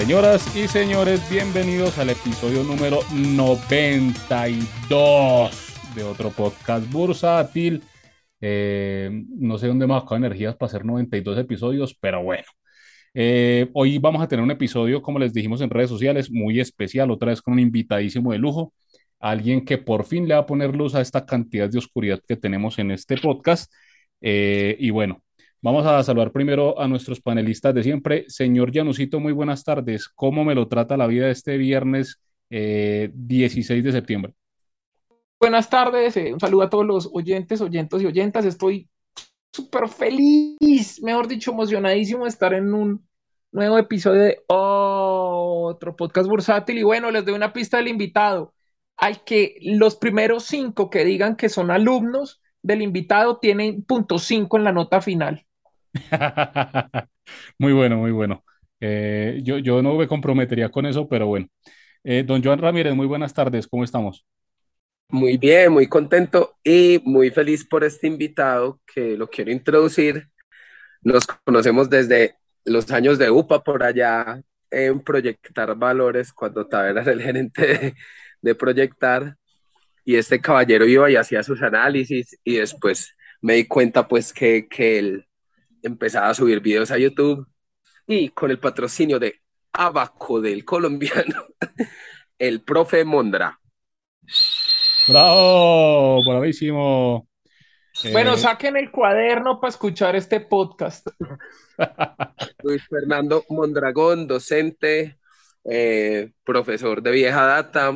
[0.00, 7.82] Señoras y señores, bienvenidos al episodio número 92 de otro podcast bursátil.
[8.40, 12.46] Eh, no sé dónde me ha energías para hacer 92 episodios, pero bueno.
[13.12, 17.10] Eh, hoy vamos a tener un episodio, como les dijimos en redes sociales, muy especial,
[17.10, 18.72] otra vez con un invitadísimo de lujo,
[19.18, 22.36] alguien que por fin le va a poner luz a esta cantidad de oscuridad que
[22.36, 23.70] tenemos en este podcast.
[24.22, 25.22] Eh, y bueno,
[25.62, 28.24] Vamos a saludar primero a nuestros panelistas de siempre.
[28.28, 30.08] Señor Janusito, muy buenas tardes.
[30.08, 34.34] ¿Cómo me lo trata la vida este viernes 16 eh, de septiembre?
[35.38, 38.46] Buenas tardes, eh, un saludo a todos los oyentes, oyentes y oyentas.
[38.46, 38.88] Estoy
[39.52, 43.06] súper feliz, mejor dicho, emocionadísimo de estar en un
[43.52, 46.78] nuevo episodio de otro podcast bursátil.
[46.78, 48.54] Y bueno, les doy una pista del invitado.
[48.96, 54.56] Hay que los primeros cinco que digan que son alumnos del invitado tienen punto cinco
[54.56, 55.46] en la nota final.
[57.58, 58.44] muy bueno, muy bueno.
[58.80, 61.48] Eh, yo, yo no me comprometería con eso, pero bueno.
[62.04, 64.24] Eh, don Joan Ramírez, muy buenas tardes, ¿cómo estamos?
[65.08, 70.28] Muy bien, muy contento y muy feliz por este invitado que lo quiero introducir.
[71.02, 77.02] Nos conocemos desde los años de UPA por allá en Proyectar Valores, cuando estaba era
[77.02, 77.94] el gerente de,
[78.42, 79.36] de Proyectar.
[80.04, 84.68] Y este caballero iba y hacía sus análisis y después me di cuenta pues que,
[84.68, 85.26] que él
[85.82, 87.46] empezaba a subir videos a YouTube
[88.06, 89.40] y con el patrocinio de
[89.72, 91.44] Abaco del colombiano,
[92.38, 93.58] el profe Mondra.
[95.08, 96.20] ¡Bravo!
[96.24, 97.28] Bravísimo.
[98.12, 101.06] Bueno, eh, saquen el cuaderno para escuchar este podcast.
[102.62, 105.18] Luis Fernando Mondragón, docente,
[105.64, 107.92] eh, profesor de vieja data,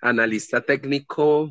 [0.00, 1.50] analista técnico.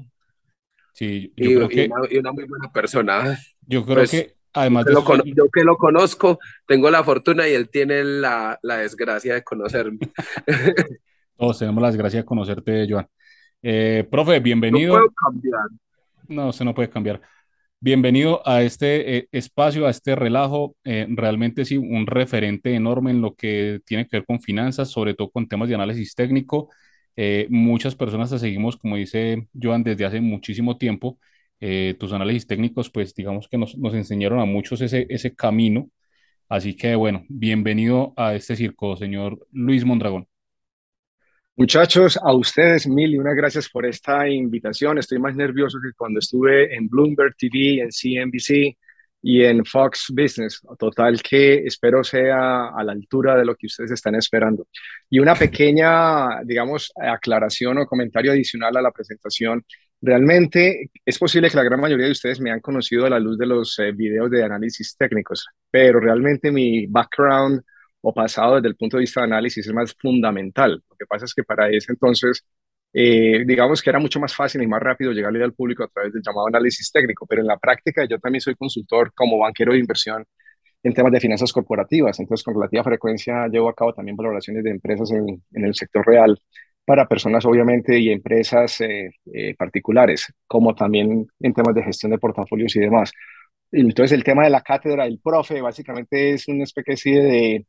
[0.93, 3.37] Sí, y, una, muy buena persona.
[3.61, 8.03] Yo creo pues, que Además yo que lo conozco, tengo la fortuna y él tiene
[8.03, 9.99] la, desgracia de conocerme.
[11.37, 13.07] Todos tenemos la desgracia de conocerte, Joan.
[13.61, 14.93] Eh, profe, bienvenido.
[14.93, 15.61] No puedo cambiar.
[16.27, 17.21] No, se no puede cambiar.
[17.79, 20.75] Bienvenido a este eh, espacio, a este relajo.
[20.83, 25.13] Eh, realmente sí, un referente enorme en lo que tiene que ver con finanzas, sobre
[25.13, 26.69] todo con temas de análisis técnico.
[27.49, 31.19] muchas personas te seguimos, como dice Joan, desde hace muchísimo tiempo
[31.59, 35.89] eh, tus análisis técnicos, pues digamos que nos, enseñaron a muchos ese, ese camino.
[36.49, 40.27] Así que bueno, bienvenido a este circo, señor Luis Mondragón.
[41.59, 44.99] Muchachos, a ustedes mil y una gracias por esta invitación.
[44.99, 48.77] Estoy más nervioso que cuando estuve en Bloomberg TV, en CNBC
[49.23, 50.61] y en Fox Business.
[50.77, 54.67] Total que espero sea a la altura de lo que ustedes están esperando.
[55.09, 59.65] Y una pequeña, digamos, aclaración o comentario adicional a la presentación
[60.01, 63.37] Realmente es posible que la gran mayoría de ustedes me han conocido a la luz
[63.37, 67.61] de los eh, videos de análisis técnicos, pero realmente mi background
[68.01, 70.83] o pasado desde el punto de vista de análisis es más fundamental.
[70.87, 72.45] Lo que pasa es que para ese entonces,
[72.93, 76.13] eh, digamos que era mucho más fácil y más rápido llegarle al público a través
[76.13, 79.79] del llamado análisis técnico, pero en la práctica yo también soy consultor como banquero de
[79.79, 80.23] inversión
[80.83, 82.19] en temas de finanzas corporativas.
[82.19, 86.05] Entonces, con relativa frecuencia llevo a cabo también valoraciones de empresas en, en el sector
[86.05, 86.39] real
[86.87, 92.17] para personas obviamente y empresas eh, eh, particulares, como también en temas de gestión de
[92.17, 93.11] portafolios y demás.
[93.73, 97.65] Entonces el tema de la cátedra del profe básicamente es una especie de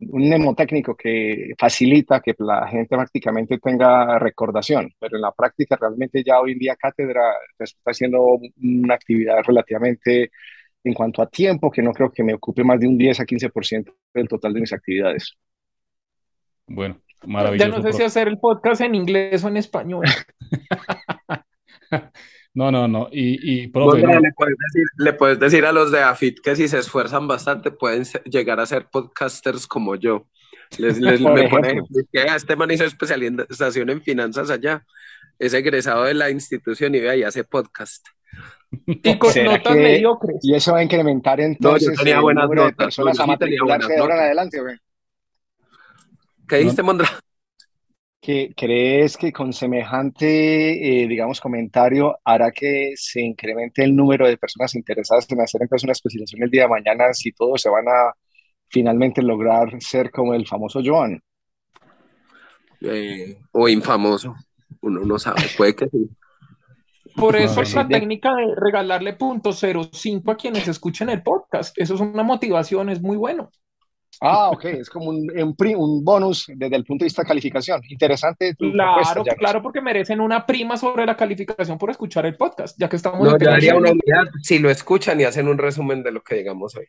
[0.00, 6.24] un mnemotécnico que facilita que la gente prácticamente tenga recordación, pero en la práctica realmente
[6.24, 7.22] ya hoy en día cátedra
[7.60, 10.32] está siendo una actividad relativamente
[10.82, 13.24] en cuanto a tiempo, que no creo que me ocupe más de un 10 a
[13.24, 15.32] 15% del total de mis actividades.
[16.66, 17.70] Bueno, Maravilloso.
[17.70, 20.06] Ya no sé si hacer el podcast en inglés o en español.
[22.54, 23.08] no, no, no.
[23.10, 23.72] Y, y
[24.98, 28.66] le, puedes decir, a los de AFIT que si se esfuerzan bastante pueden llegar a
[28.66, 30.26] ser podcasters como yo.
[30.78, 31.80] Les, les me pone,
[32.12, 34.84] que este man hizo especialización en finanzas allá.
[35.38, 38.06] Es egresado de la institución y ve ahí hace podcast.
[38.86, 40.36] Y con notas mediocres.
[40.42, 41.88] Y eso va a incrementar entonces.
[41.88, 42.98] No, yo tenía buenas notas.
[42.98, 44.60] adelante,
[46.48, 47.08] ¿Qué dijiste, Mondra?
[48.20, 54.36] ¿Que ¿Crees que con semejante, eh, digamos, comentario hará que se incremente el número de
[54.36, 57.86] personas interesadas en hacer entonces una especialización el día de mañana si todos se van
[57.86, 58.12] a
[58.68, 61.20] finalmente lograr ser como el famoso Joan?
[62.80, 64.34] Eh, o infamoso,
[64.80, 66.10] uno no sabe, puede que sí.
[67.14, 71.76] Por eso es la técnica de regalarle punto .05 a quienes escuchen el podcast.
[71.76, 73.50] Eso es una motivación, es muy bueno.
[74.20, 77.80] Ah, ok, es como un, un, bonus desde el punto de vista de calificación.
[77.88, 78.54] Interesante.
[78.56, 82.96] claro, claro, porque merecen una prima sobre la calificación por escuchar el podcast, ya que
[82.96, 83.20] estamos...
[83.20, 86.36] No, yo haría una unidad si lo escuchan y hacen un resumen de lo que
[86.36, 86.86] digamos hoy.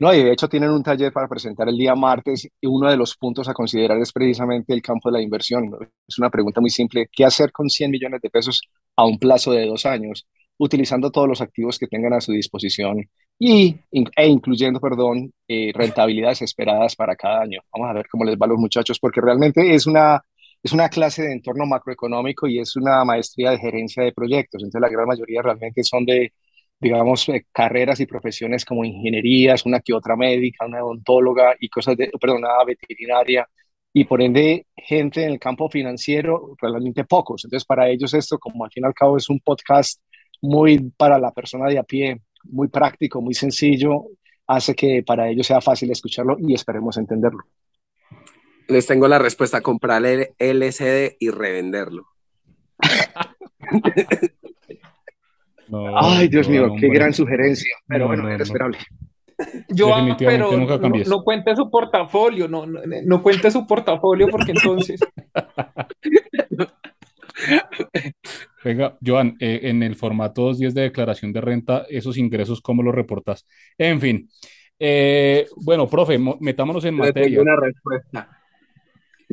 [0.00, 2.96] No, y de hecho tienen un taller para presentar el día martes y uno de
[2.96, 5.70] los puntos a considerar es precisamente el campo de la inversión.
[6.06, 7.08] Es una pregunta muy simple.
[7.12, 8.62] ¿Qué hacer con 100 millones de pesos
[8.96, 10.26] a un plazo de dos años,
[10.58, 13.08] utilizando todos los activos que tengan a su disposición
[13.38, 13.76] y,
[14.16, 17.60] e incluyendo, perdón, eh, rentabilidades esperadas para cada año?
[17.72, 20.22] Vamos a ver cómo les va a los muchachos, porque realmente es una,
[20.62, 24.62] es una clase de entorno macroeconómico y es una maestría de gerencia de proyectos.
[24.62, 26.32] Entonces la gran mayoría realmente son de
[26.80, 31.96] digamos, eh, carreras y profesiones como ingenierías, una que otra médica, una odontóloga y cosas
[31.96, 33.48] de, perdón, veterinaria,
[33.92, 37.44] y por ende gente en el campo financiero, realmente pocos.
[37.44, 40.00] Entonces, para ellos esto, como al fin y al cabo es un podcast
[40.42, 44.06] muy para la persona de a pie, muy práctico, muy sencillo,
[44.46, 47.44] hace que para ellos sea fácil escucharlo y esperemos entenderlo.
[48.68, 52.06] Les tengo la respuesta, comprar el LCD y revenderlo.
[55.96, 58.78] Ay, Dios mío, qué gran sugerencia, pero bueno, era esperable.
[59.68, 60.52] Yo, pero
[61.06, 65.00] no, cuente su portafolio, no, no, cuente su portafolio porque entonces.
[68.64, 72.94] Venga, Joan, eh, en el formato 210 de declaración de renta, esos ingresos, ¿cómo los
[72.94, 73.46] reportas?
[73.76, 74.28] En fin,
[74.78, 77.28] eh, bueno, profe, metámonos en materia.
[77.28, 78.40] Tengo una respuesta.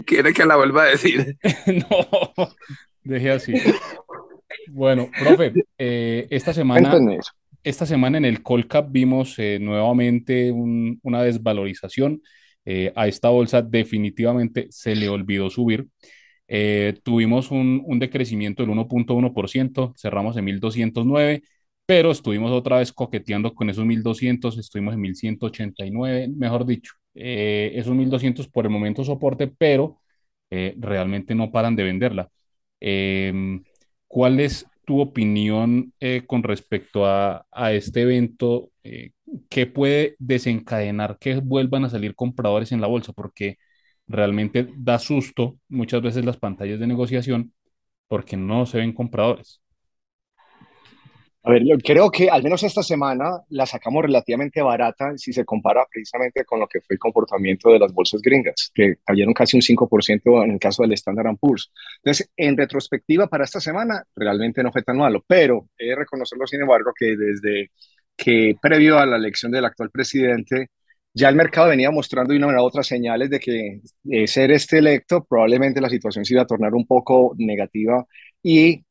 [0.05, 1.37] ¿Quiere que la vuelva a decir?
[1.67, 2.49] no,
[3.03, 3.53] deje así.
[4.69, 6.97] Bueno, profe, eh, esta semana,
[7.63, 12.21] esta semana en el Colcap vimos eh, nuevamente una desvalorización.
[12.63, 15.87] Eh, a esta bolsa definitivamente se le olvidó subir.
[17.03, 21.43] Tuvimos un, un, decrecimiento del 1.1%, cerramos en 1209,
[21.85, 28.47] pero estuvimos otra vez coqueteando con esos 1200, estuvimos en 1189, mejor dicho, esos 1200
[28.49, 29.99] por el momento soporte, pero
[30.49, 32.29] realmente no paran de venderla.
[32.81, 33.63] Em,
[34.07, 38.71] ¿Cuál es tu opinión eh, con respecto a, este evento?
[38.83, 39.11] Eh,
[39.49, 43.13] ¿Qué puede desencadenar que vuelvan a salir compradores en la bolsa?
[43.13, 43.57] Porque
[44.11, 47.53] realmente da susto muchas veces las pantallas de negociación
[48.07, 49.61] porque no se ven compradores.
[51.43, 55.87] A ver, creo que al menos esta semana la sacamos relativamente barata si se compara
[55.91, 59.63] precisamente con lo que fue el comportamiento de las bolsas gringas, que cayeron casi un
[59.63, 61.71] 5% en el caso del Standard Poor's.
[62.03, 66.45] Entonces, en retrospectiva para esta semana, realmente no fue tan malo, pero he de reconocerlo,
[66.45, 67.71] sin embargo, que desde
[68.15, 70.69] que previo a la elección del actual presidente,
[71.13, 73.81] ya el mercado venía mostrando de una manera u otra señales de que
[74.27, 78.05] ser este electo, probablemente la situación se iba a tornar un poco negativa
[78.41, 78.85] y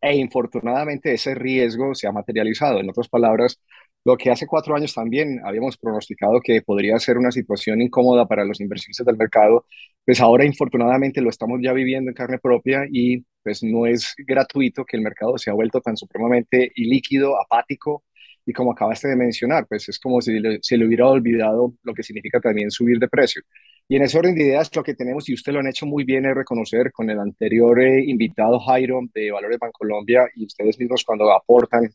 [0.00, 2.80] e infortunadamente ese riesgo se ha materializado.
[2.80, 3.58] En otras palabras,
[4.04, 8.44] lo que hace cuatro años también habíamos pronosticado que podría ser una situación incómoda para
[8.44, 9.66] los inversionistas del mercado,
[10.04, 14.84] pues ahora infortunadamente lo estamos ya viviendo en carne propia y pues no es gratuito
[14.84, 18.04] que el mercado se ha vuelto tan supremamente ilíquido, apático
[18.44, 22.02] y como acabaste de mencionar, pues es como si se le hubiera olvidado lo que
[22.02, 23.42] significa también subir de precio.
[23.88, 26.04] Y en ese orden de ideas, lo que tenemos, y usted lo han hecho muy
[26.04, 31.04] bien, es reconocer con el anterior eh, invitado Jairo de Valores Bancolombia y ustedes mismos
[31.04, 31.88] cuando aportan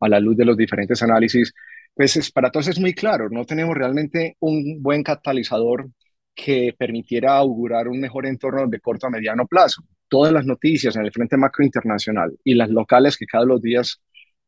[0.00, 1.52] a la luz de los diferentes análisis,
[1.94, 5.88] pues es, para todos es muy claro, no tenemos realmente un buen catalizador
[6.34, 9.82] que permitiera augurar un mejor entorno de corto a mediano plazo.
[10.08, 14.00] Todas las noticias en el frente macro internacional y las locales que cada los días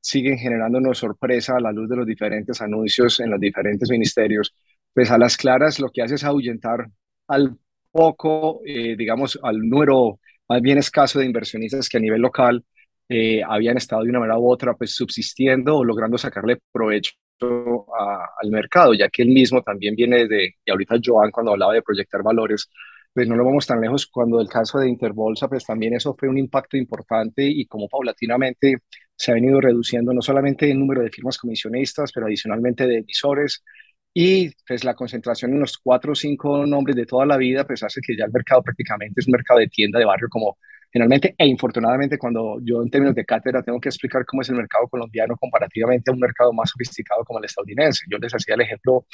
[0.07, 4.55] siguen generándonos sorpresa a la luz de los diferentes anuncios en los diferentes ministerios,
[4.95, 6.87] pues a las claras lo que hace es ahuyentar
[7.27, 7.59] al
[7.91, 12.65] poco, eh, digamos, al número más bien escaso de inversionistas que a nivel local
[13.09, 17.11] eh, habían estado de una manera u otra pues subsistiendo o logrando sacarle provecho
[18.41, 21.83] al mercado, ya que él mismo también viene de, y ahorita Joan cuando hablaba de
[21.83, 22.71] proyectar valores,
[23.13, 26.29] pues no lo vamos tan lejos cuando el caso de Interbolsa, pues también eso fue
[26.29, 28.77] un impacto importante y como paulatinamente
[29.17, 33.65] se ha venido reduciendo no solamente el número de firmas comisionistas, pero adicionalmente de emisores.
[34.15, 37.83] Y pues la concentración en los cuatro o cinco nombres de toda la vida, pues
[37.83, 40.57] hace que ya el mercado prácticamente es un mercado de tienda de barrio como
[40.91, 44.57] generalmente e infortunadamente cuando yo en términos de cátedra tengo que explicar cómo es el
[44.57, 48.07] mercado colombiano comparativamente a un mercado más sofisticado como el estadounidense.
[48.11, 49.07] Yo les hacía el ejemplo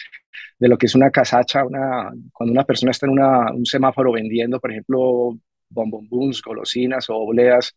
[0.58, 4.12] de lo que es una casacha, una, cuando una persona está en una, un semáforo
[4.12, 5.36] vendiendo, por ejemplo,
[5.70, 7.74] bombombuns, golosinas o obleas,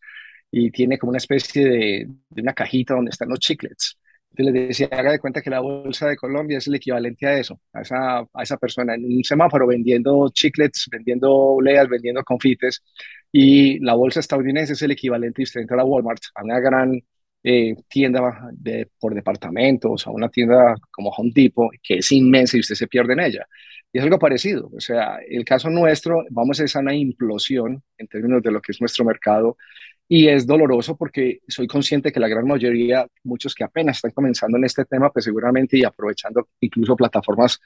[0.52, 3.98] y tiene como una especie de, de una cajita donde están los chiclets.
[4.38, 7.38] Entonces les decía, haga de cuenta que la bolsa de Colombia es el equivalente a
[7.40, 12.84] eso, a esa, a esa persona en un semáforo vendiendo chiclets, vendiendo obleas, vendiendo confites,
[13.32, 17.02] y la bolsa estadounidense es el equivalente, usted entra a Walmart, a una gran
[17.44, 22.62] eh, tienda de, por departamentos, a una tienda como Home Depot, que es inmensa y
[22.62, 23.48] usted se pierde en ella.
[23.94, 28.44] Y es algo parecido, o sea, el caso nuestro, vamos a una implosión en términos
[28.44, 29.58] de lo que es nuestro mercado,
[30.08, 34.58] y es doloroso porque soy consciente que la gran mayoría, muchos que apenas están comenzando
[34.58, 37.60] en este tema, pues seguramente y aprovechando incluso plataformas,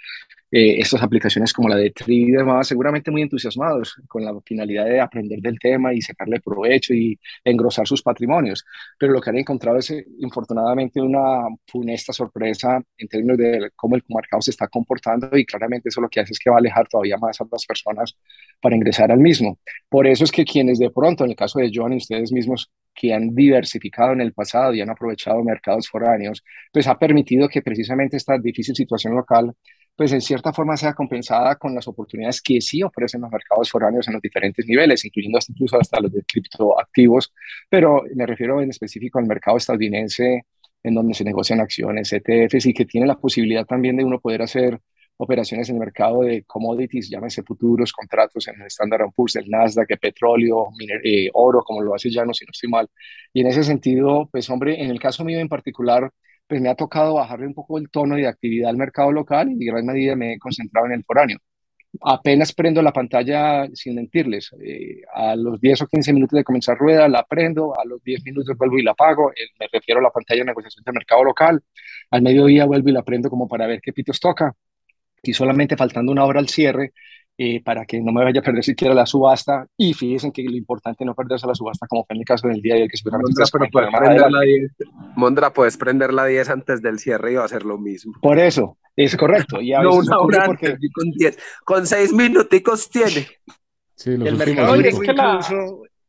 [0.52, 4.86] eh, estas aplicaciones como la de Tri y demás, seguramente muy entusiasmados con la finalidad
[4.86, 8.66] de aprender del tema y sacarle provecho y engrosar sus patrimonios.
[8.98, 13.96] Pero lo que han encontrado es, eh, infortunadamente, una funesta sorpresa en términos de cómo
[13.96, 16.60] el mercado se está comportando y claramente eso lo que hace es que va a
[16.60, 18.16] alejar todavía más a las personas
[18.62, 19.60] para ingresar al mismo.
[19.90, 22.72] Por eso es que quienes de pronto, en el caso de Joan y ustedes mismos,
[23.00, 27.62] que han diversificado en el pasado y han aprovechado mercados foráneos, pues ha permitido que
[27.62, 29.54] precisamente esta difícil situación local,
[30.00, 34.08] pues en cierta forma sea compensada con las oportunidades que sí ofrecen los mercados foráneos
[34.08, 37.34] en los diferentes niveles, incluyendo incluso hasta los de criptoactivos,
[37.70, 40.46] pero me refiero en específico al mercado estadounidense
[40.84, 44.42] en donde se negocian acciones, ETFs y que tiene la posibilidad también de uno poder
[44.42, 44.80] hacer
[45.18, 49.92] operaciones en el mercado de commodities, llámese futuros, contratos en el Standard Poor's, el Nasdaq,
[49.92, 50.70] el petróleo,
[51.04, 52.88] eh, oro, como lo hace Llano, si no estoy mal.
[53.34, 56.10] Y en ese sentido, pues hombre, en el caso mío en particular,
[56.50, 59.54] pues me ha tocado bajarle un poco el tono de actividad al mercado local y
[59.54, 61.38] en gran medida me he concentrado en el foráneo.
[62.02, 66.78] Apenas prendo la pantalla, sin mentirles, eh, a los 10 o 15 minutos de comenzar
[66.78, 70.04] rueda, la prendo, a los 10 minutos vuelvo y la apago, eh, me refiero a
[70.04, 71.62] la pantalla de negociación del mercado local,
[72.12, 74.56] al mediodía vuelvo y la prendo como para ver qué pitos toca,
[75.24, 76.94] y solamente faltando una hora al cierre
[77.42, 79.66] eh, para que no me vaya a perder siquiera la subasta.
[79.78, 82.50] Y fíjense que lo importante es no perderse la subasta, como fue en el caso
[82.50, 84.72] del día y el que Mondra, pero puedes prender la 10.
[85.16, 88.12] Mondra, puedes prender la 10 antes del cierre y va a ser lo mismo.
[88.22, 89.62] Por eso, es correcto.
[89.62, 90.76] Y a no una hora porque...
[90.94, 93.26] con 10, con 6 minuticos tiene.
[93.96, 95.40] Sí, los el mercado es que la,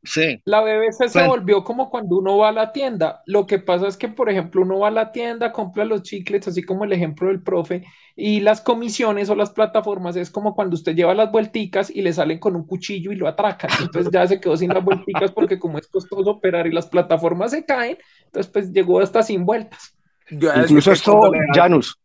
[0.02, 3.23] Sí, La BBC se volvió como cuando uno va a la tienda.
[3.26, 6.49] Lo que pasa es que, por ejemplo, uno va a la tienda, compra los chiclets,
[6.49, 7.85] así como el ejemplo del profe,
[8.16, 12.14] y las comisiones o las plataformas es como cuando usted lleva las vuelticas y le
[12.14, 13.71] salen con un cuchillo y lo atracan.
[13.78, 17.50] Entonces ya se quedó sin las vuelticas porque como es costoso operar y las plataformas
[17.50, 19.95] se caen, entonces pues llegó hasta sin vueltas.
[20.30, 22.00] Yo incluso esto, Janus,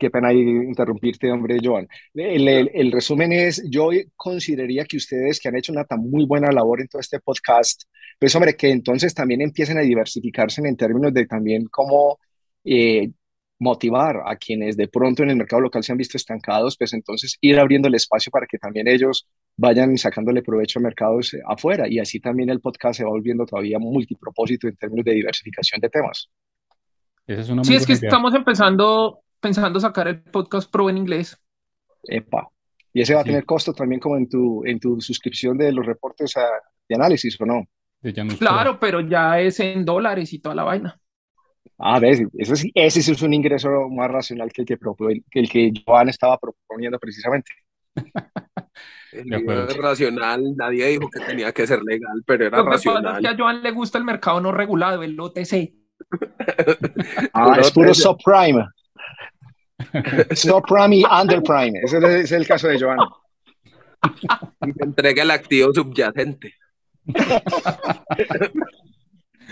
[0.00, 1.86] qué pena interrumpirte, hombre, Joan.
[2.14, 6.24] El, el- el resumen es, yo consideraría que ustedes que han hecho una tan muy
[6.26, 7.82] buena labor en todo este podcast,
[8.18, 12.18] pues hombre, que entonces también empiecen a diversificarse en términos de también cómo
[12.64, 13.10] eh,
[13.58, 17.36] motivar a quienes de pronto en el mercado local se han visto estancados, pues entonces
[17.42, 21.86] ir abriendo el espacio para que también ellos vayan sacándole provecho a mercados eh, afuera
[21.88, 25.90] y así también el podcast se va volviendo todavía multipropósito en términos de diversificación de
[25.90, 26.30] temas.
[27.26, 28.08] Esa es una Sí, es que idea.
[28.08, 31.36] estamos empezando, pensando sacar el podcast pro en inglés.
[32.04, 32.48] Epa.
[32.92, 33.30] Y ese va a Sí.
[33.30, 36.48] tener costo también como en tu, en tu suscripción de los reportes a-
[36.88, 37.64] de análisis, ¿o no?
[38.02, 38.12] Pro.
[38.38, 40.98] Claro, pero ya es en dólares y toda la vaina.
[41.78, 44.76] Ah, ves, ese, sí- ese sí es un ingreso más racional que el que,
[45.30, 47.50] que el que Joan estaba proponiendo precisamente.
[49.12, 52.70] El video es racional, nadie dijo que tenía que ser legal, pero era Lo que
[52.70, 53.20] pasa es racional.
[53.22, 55.74] que a Joan le gusta el mercado no regulado, el OTC.
[57.32, 58.66] Ah, es puro subprime.
[60.34, 61.80] Subprime y underprime.
[61.82, 62.78] Ese es, ese es el caso de
[64.76, 66.54] te entrega el activo subyacente.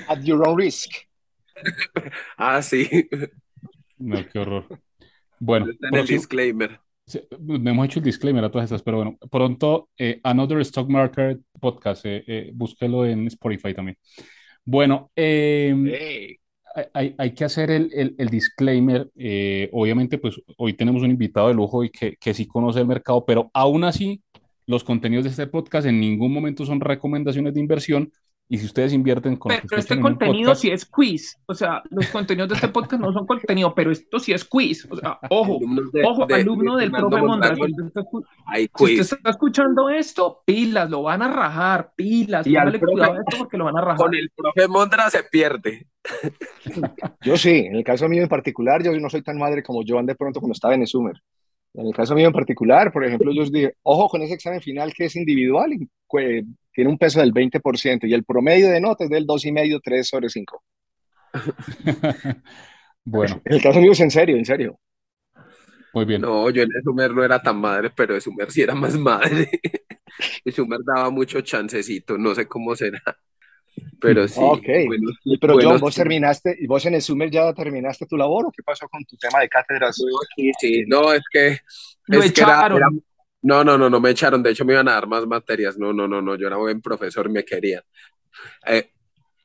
[0.08, 0.90] At your own risk.
[2.36, 3.08] Ah, sí.
[3.98, 4.66] No, qué horror.
[5.40, 6.80] Bueno, Está en el disclaimer.
[7.06, 11.40] Sí, hemos hecho el disclaimer a todas estas, pero bueno, pronto eh, Another Stock Market
[11.58, 13.96] Podcast, eh, eh, búsquelo en Spotify también.
[14.64, 16.36] Bueno, eh, Hey.
[16.92, 19.10] Hay- que hacer el disclaimer.
[19.16, 22.86] eh, obviamente, pues hoy tenemos un invitado de lujo y que, que sí conoce el
[22.86, 24.22] mercado, pero aún así,
[24.66, 28.12] los contenidos de este podcast en ningún momento son recomendaciones de inversión.
[28.50, 31.36] Y si ustedes invierten con Pero este contenido podcast, sí es quiz.
[31.44, 34.86] O sea, los contenidos de este podcast no son contenido, pero esto sí es quiz.
[34.90, 37.28] O sea, ojo, Alumnos de- ojo, de- alumno de del profe Mondragón.
[37.28, 37.68] Mondragón.
[37.74, 42.46] Si usted está usted escuchando esto, pilas, lo van a rajar, pilas.
[42.46, 43.96] Y al Póngale profe- cuidado a esto porque lo van a rajar.
[43.98, 45.86] Con el profe Mondra se pierde.
[47.20, 50.06] Yo sí, en el caso mío en particular, yo no soy tan madre como Joan
[50.06, 51.20] de pronto cuando estaba en Sumer.
[51.78, 54.60] En el caso mío en particular, por ejemplo, yo os dije, ojo con ese examen
[54.60, 58.80] final que es individual y que tiene un peso del 20% y el promedio de
[58.80, 60.64] notas es del 2,5, 3 sobre 5.
[63.04, 64.80] bueno, En el caso mío es en serio, en serio.
[65.92, 66.22] muy bien.
[66.22, 68.96] No, yo en el Sumer no era tan madre, pero el Sumer sí era más
[68.98, 69.48] madre.
[70.44, 73.00] El Sumer daba mucho chancecito, no sé cómo será.
[74.00, 74.40] Pero sí.
[74.42, 74.62] Ok.
[74.86, 75.94] bueno, pero buenos John, vos tiempos.
[75.94, 79.16] terminaste, y vos en el Sumer ya terminaste tu labor o qué pasó con tu
[79.16, 79.96] tema de cátedras?
[80.36, 81.60] Sí, sí, no, es que,
[82.06, 82.78] Lo es que era- echaron.
[82.78, 82.88] era-
[83.42, 85.92] no, no, no, no me echaron, de hecho me iban a dar más materias, no,
[85.92, 87.82] no, no, no, yo era buen profesor, me querían.
[88.66, 88.90] Eh,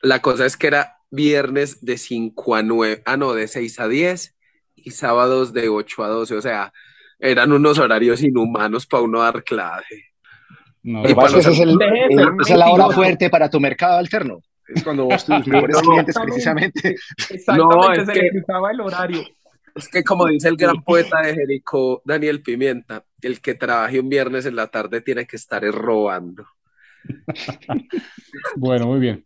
[0.01, 3.87] la cosa es que era viernes de 5 a 9, ah, no, de 6 a
[3.87, 4.35] 10
[4.75, 6.73] y sábados de 8 a 12, o sea,
[7.19, 10.03] eran unos horarios inhumanos para uno dar clase.
[10.83, 11.77] No, esa es, el,
[12.41, 14.41] esa es la hora fuerte para tu mercado alterno.
[14.67, 16.95] Es cuando vos tus mejores clientes precisamente.
[17.29, 19.23] Exactamente, no, se le el horario.
[19.75, 24.09] Es que como dice el gran poeta de Jericó, Daniel Pimienta, el que trabaje un
[24.09, 26.45] viernes en la tarde tiene que estar robando.
[28.55, 29.25] bueno, muy bien.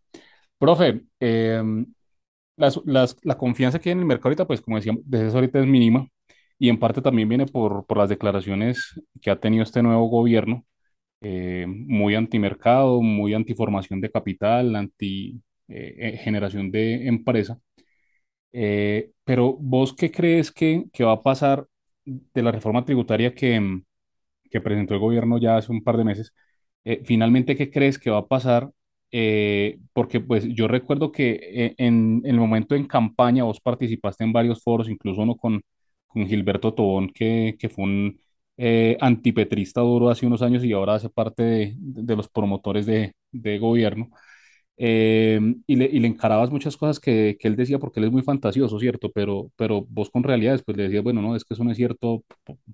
[0.57, 1.85] Profe, em,
[2.55, 5.65] la confianza que hay en el mercado ahorita, pues como decíamos, desde eso ahorita es
[5.65, 6.07] mínima
[6.57, 10.65] y en parte también viene por, por las declaraciones que ha tenido este nuevo gobierno,
[11.21, 17.59] eh, muy antimercado, muy antiformación de capital, anti eh, eh, generación de empresa.
[19.23, 21.67] pero vos qué crees que, que, va a pasar
[22.05, 23.81] de la reforma tributaria que,
[24.51, 26.33] que presentó el gobierno ya hace un par de meses?
[27.05, 28.71] finalmente, ¿qué crees que va a pasar
[29.11, 34.33] eh, porque pues yo recuerdo que eh, en, el momento en campaña vos participaste en
[34.33, 35.61] varios foros, incluso uno con,
[36.07, 38.19] con Gilberto Tobón, que, que fue un
[38.57, 43.13] eh, antipetrista duro hace unos años y ahora hace parte de, de los promotores de,
[43.31, 44.09] de gobierno.
[44.77, 48.21] y, le, y, le, encarabas muchas cosas que, que, él decía porque él es muy
[48.23, 49.11] fantasioso, ¿cierto?
[49.11, 51.77] Pero, pero vos con realidades, pues le decías, bueno, no, es que eso no es
[51.77, 52.23] cierto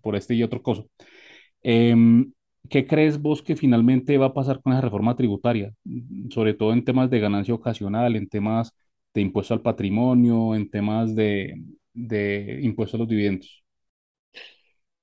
[0.02, 0.84] por, este y otro cosa.
[1.62, 2.34] Em,
[2.70, 5.74] ¿Qué crees vos que finalmente va a pasar con esa reforma tributaria?
[6.30, 8.74] Sobre todo en temas de ganancia ocasional, en temas
[9.14, 11.62] de impuesto al patrimonio, en temas de,
[11.94, 13.63] de impuesto a los dividendos.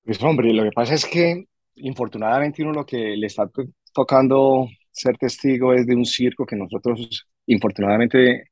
[0.04, 1.44] Pues hombre, lo que pasa es que
[1.76, 3.48] infortunadamente uno lo que le está
[3.92, 8.50] tocando ser testigo es de un circo que nosotros, infortunadamente,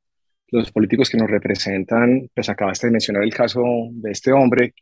[0.48, 4.74] los políticos que nos representan, pues acabaste de mencionar el caso de este hombre,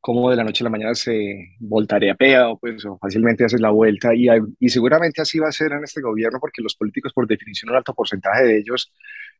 [0.00, 2.16] cómo de la noche a la mañana se voltarea
[2.50, 4.26] o pues o fácilmente haces la vuelta y,
[4.58, 7.76] y seguramente así va a ser en este gobierno porque los políticos por definición un
[7.76, 8.92] alto porcentaje de ellos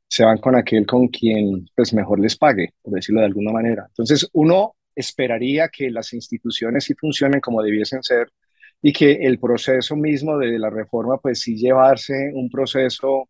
[0.06, 3.86] se van con aquel con quien pues mejor les pague, por decirlo de alguna manera.
[3.88, 8.28] Entonces uno esperaría que las instituciones sí funcionen como debiesen ser
[8.82, 13.28] y que el proceso mismo de la reforma pues sí llevarse un proceso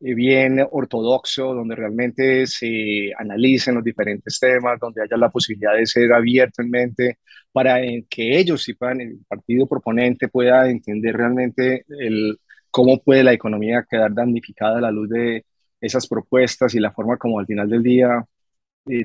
[0.00, 5.86] eh, bien ortodoxo, donde realmente se analicen los diferentes temas, donde haya la posibilidad de
[5.86, 7.18] ser abierto en mente
[7.52, 12.38] para eh, que ellos, si puedan, el partido proponente pueda entender realmente el,
[12.70, 15.44] cómo puede la economía quedar damnificada a la luz de
[15.80, 18.24] esas propuestas y la forma como al final del día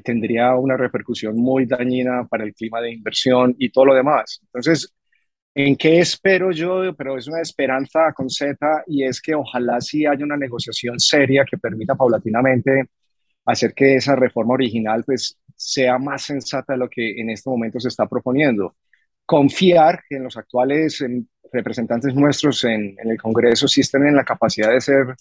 [0.01, 4.41] tendría una repercusión muy dañina para el clima de inversión y todo lo demás.
[4.43, 4.93] Entonces,
[5.57, 6.93] ¿En qué espero yo?
[6.97, 11.45] Pero es una esperanza con Z y es que ojalá sí haya una negociación seria
[11.49, 12.89] que permita paulatinamente
[13.45, 17.79] hacer que esa reforma original pues sea más sensata de lo que en este momento
[17.79, 18.75] se está proponiendo.
[19.25, 21.03] Confiar en los actuales
[21.53, 25.15] representantes nuestros en, el Congreso sí estén en la capacidad de ser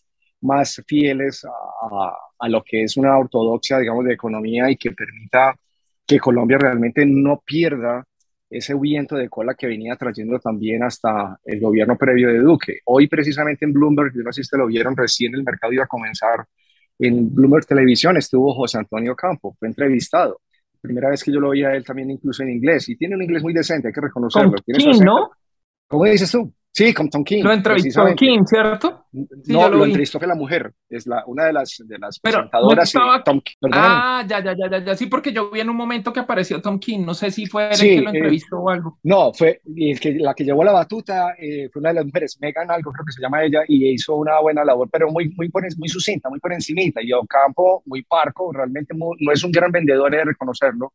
[0.44, 5.54] más fieles a, a lo que es una ortodoxia, digamos, de economía y que permita
[6.07, 8.04] que Colombia realmente no pierda
[8.50, 12.80] ese viento de cola que venía trayendo también hasta el gobierno previo de Duque.
[12.85, 15.88] Hoy precisamente en Bloomberg, yo no sé si lo vieron, recién el mercado iba a
[15.88, 16.46] comenzar.
[16.98, 20.40] En Bloomberg Televisión estuvo José Antonio Campo, fue entrevistado.
[20.80, 22.88] Primera vez que yo lo oía él también incluso en inglés.
[22.90, 24.54] Y tiene un inglés muy decente, hay que reconocerlo.
[25.02, 25.30] ¿no?
[25.88, 26.52] ¿Cómo dices tú?
[26.74, 27.44] Sí, con Tom King.
[27.44, 29.06] Lo entrevistó King, ¿cierto?
[29.12, 32.92] no, lo, entrevistó que la mujer, es la, una de las, de las presentadoras.
[33.24, 36.18] Tom King, ah, ya, ya, ya, ya, sí, porque yo vi en un momento que
[36.18, 38.98] apareció Tom King, no sé si fue el que lo eh, entrevistó o algo.
[39.04, 42.38] No, fue el que, la que llevó la batuta, eh, fue una de las mujeres,
[42.40, 45.48] Megan algo creo que se llama ella, y hizo una buena labor, pero muy, muy,
[45.78, 50.10] muy sucinta, muy por encimita, y Ocampo, muy parco, realmente no es un gran vendedor,
[50.10, 50.92] de reconocerlo,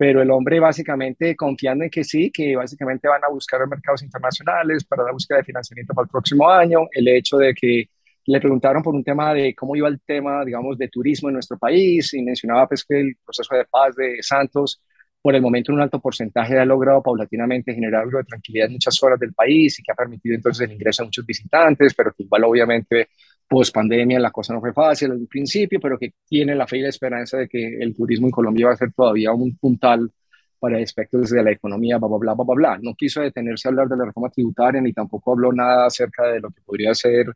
[0.00, 4.82] pero el hombre básicamente confiando en que sí, que básicamente van a buscar mercados internacionales
[4.82, 7.90] para la búsqueda de financiamiento para el próximo año, el hecho de que
[8.24, 11.58] le preguntaron por un tema de cómo iba el tema, digamos, de turismo en nuestro
[11.58, 14.82] país y mencionaba pues que el proceso de paz de Santos
[15.20, 18.72] por el momento en un alto porcentaje ha logrado paulatinamente generar algo de tranquilidad en
[18.72, 22.14] muchas zonas del país y que ha permitido entonces el ingreso de muchos visitantes, pero
[22.14, 23.10] que igual obviamente
[23.50, 26.82] post pandemia la cosa no fue fácil al principio, pero que tiene la fe y
[26.82, 30.08] la esperanza de que el turismo en Colombia va a ser todavía un puntal
[30.60, 32.78] para aspectos de la economía, bla, bla, bla, bla, bla.
[32.80, 36.40] No quiso detenerse a hablar de la reforma tributaria ni tampoco habló nada acerca de
[36.40, 37.34] lo que podría ser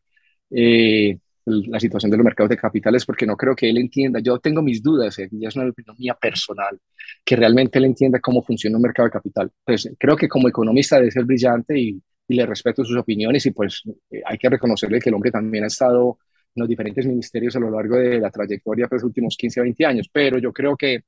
[0.50, 4.38] eh, la situación de los mercados de capitales porque no creo que él entienda, yo
[4.38, 6.78] tengo mis dudas, eh, ya es una opinión mía personal,
[7.24, 9.50] que realmente él entienda cómo funciona un mercado de capital.
[9.64, 13.50] Pues creo que como economista debe ser brillante y, y le respeto sus opiniones y
[13.50, 16.18] pues eh, hay que reconocerle que el hombre también ha estado
[16.54, 19.62] en los diferentes ministerios a lo largo de la trayectoria de los últimos 15 a
[19.64, 21.00] 20 años, pero yo creo que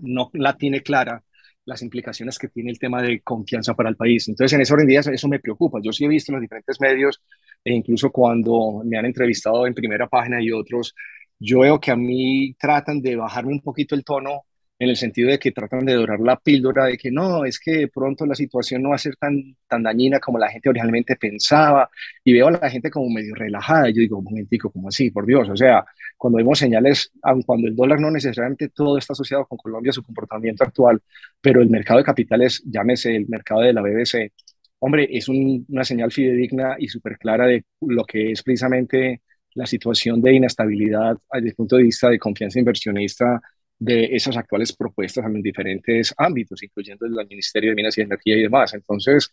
[0.00, 1.22] no la tiene clara
[1.68, 4.26] las implicaciones que tiene el tema de confianza para el país.
[4.28, 5.78] Entonces, en de días, eso me preocupa.
[5.82, 7.20] Yo sí he visto en los diferentes medios,
[7.62, 10.94] e incluso cuando me han entrevistado en primera página y otros,
[11.38, 14.46] yo veo que a mí tratan de bajarme un poquito el tono
[14.78, 17.88] en el sentido de que tratan de dorar la píldora de que no, es que
[17.88, 21.90] pronto la situación no va a ser tan, tan dañina como la gente originalmente pensaba,
[22.22, 25.10] y veo a la gente como medio relajada, yo digo, un momentico, ¿cómo así?
[25.10, 25.84] Por Dios, o sea,
[26.16, 30.02] cuando vemos señales, aun cuando el dólar no necesariamente todo está asociado con Colombia, su
[30.02, 31.00] comportamiento actual,
[31.40, 34.32] pero el mercado de capitales, llámese el mercado de la BBC,
[34.80, 39.22] hombre, es una señal fidedigna y súper clara de lo que es precisamente
[39.54, 43.40] la situación de inestabilidad desde el punto de vista de confianza inversionista
[43.78, 48.42] de esas actuales propuestas en diferentes ámbitos, incluyendo el Ministerio de Minas y Energía y
[48.42, 48.74] demás.
[48.74, 49.32] Entonces,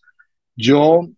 [0.56, 1.10] yo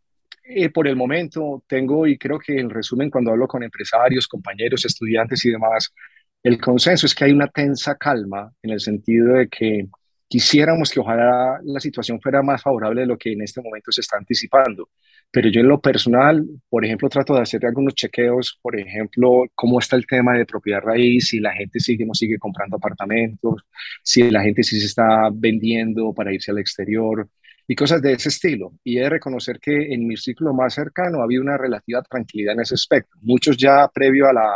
[0.43, 4.85] eh, por el momento tengo, y creo que en resumen, cuando hablo con empresarios, compañeros,
[4.85, 5.93] estudiantes y demás,
[6.41, 9.87] el consenso es que hay una tensa calma en el sentido de que
[10.27, 14.01] quisiéramos que ojalá la situación fuera más favorable de lo que en este momento se
[14.01, 14.89] está anticipando.
[15.31, 19.79] Pero yo en lo personal, por ejemplo, trato de hacer algunos chequeos, por ejemplo, cómo
[19.79, 23.63] está el tema de propiedad raíz, si la gente sigue no sigue comprando apartamentos,
[24.03, 27.29] si la gente sí se está vendiendo para irse al exterior
[27.67, 28.73] y cosas de ese estilo.
[28.83, 32.53] Y he de reconocer que en mi ciclo más cercano ha habido una relativa tranquilidad
[32.55, 33.17] en ese aspecto.
[33.21, 34.55] Muchos ya previo a la,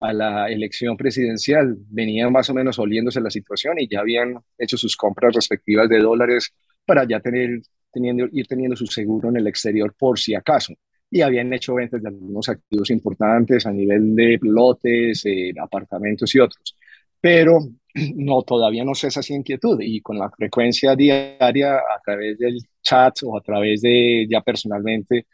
[0.00, 4.76] a la elección presidencial venían más o menos oliéndose la situación y ya habían hecho
[4.76, 6.52] sus compras respectivas de dólares
[6.84, 10.74] para ya tener teniendo, ir teniendo su seguro en el exterior por si acaso.
[11.10, 16.40] Y habían hecho ventas de algunos activos importantes a nivel de lotes, eh, apartamentos y
[16.40, 16.76] otros.
[17.20, 17.58] Pero
[18.16, 23.18] no, todavía no cesa esa inquietud y con la frecuencia diaria a través del chat
[23.24, 25.26] o a través de ya personalmente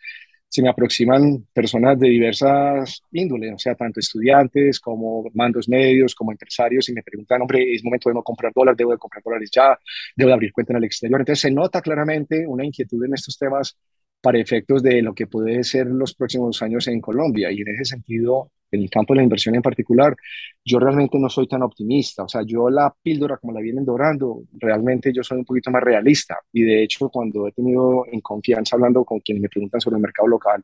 [0.49, 6.33] se me aproximan personas de diversas índoles, o sea, tanto estudiantes como mandos medios, como
[6.33, 9.51] empresarios, y me preguntan, hombre, es momento de no comprar dólares, debo de comprar dólares
[9.53, 9.79] ya,
[10.17, 11.21] debo de abrir cuenta en el exterior.
[11.21, 13.77] Entonces se nota claramente una inquietud en estos temas
[14.21, 17.53] para efectos de lo que puede ser los próximos años en Colombia.
[17.53, 20.15] Y en ese sentido, en el campo de la inversión en particular,
[20.65, 22.25] yo realmente no soy tan optimista.
[22.25, 25.83] O sea, yo la píldora como la vienen dorando, realmente yo soy un poquito más
[25.83, 26.37] realista.
[26.53, 30.03] Y de hecho, cuando he tenido en confianza hablando con quienes me preguntan sobre el
[30.03, 30.63] mercado local,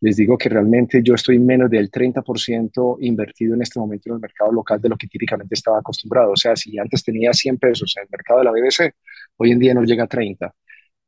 [0.00, 4.20] les digo que realmente yo estoy menos del 30% invertido en este momento en el
[4.20, 6.32] mercado local de lo que típicamente estaba acostumbrado.
[6.32, 8.94] O sea, si antes tenía 100 pesos en el mercado de la BBC,
[9.36, 10.52] hoy en día no llega a 30.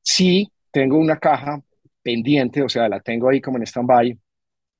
[0.02, 1.60] Sí, tengo una caja
[2.02, 4.18] pendiente, o sea, la tengo ahí como en stand-by,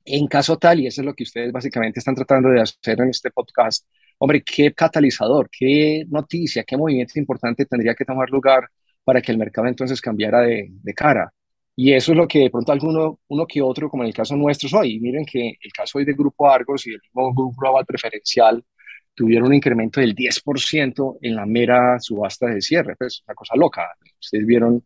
[0.09, 3.11] en caso tal, y eso es lo que ustedes básicamente están tratando de hacer en
[3.11, 3.87] este podcast,
[4.18, 8.68] hombre, qué catalizador, qué noticia, qué movimiento importante tendría que tomar lugar
[9.05, 11.33] para que el mercado entonces cambiara de, cara.
[11.77, 14.37] Y eso es lo que de pronto alguno, uno que otro, como en el caso
[14.37, 17.87] nuestro hoy, miren que el caso hoy del Grupo Argos y el mismo Grupo Global
[17.87, 18.64] Preferencial
[19.14, 23.88] tuvieron un incremento del 10% en la mera subasta de cierre, pues una cosa loca.
[24.21, 24.85] Ustedes vieron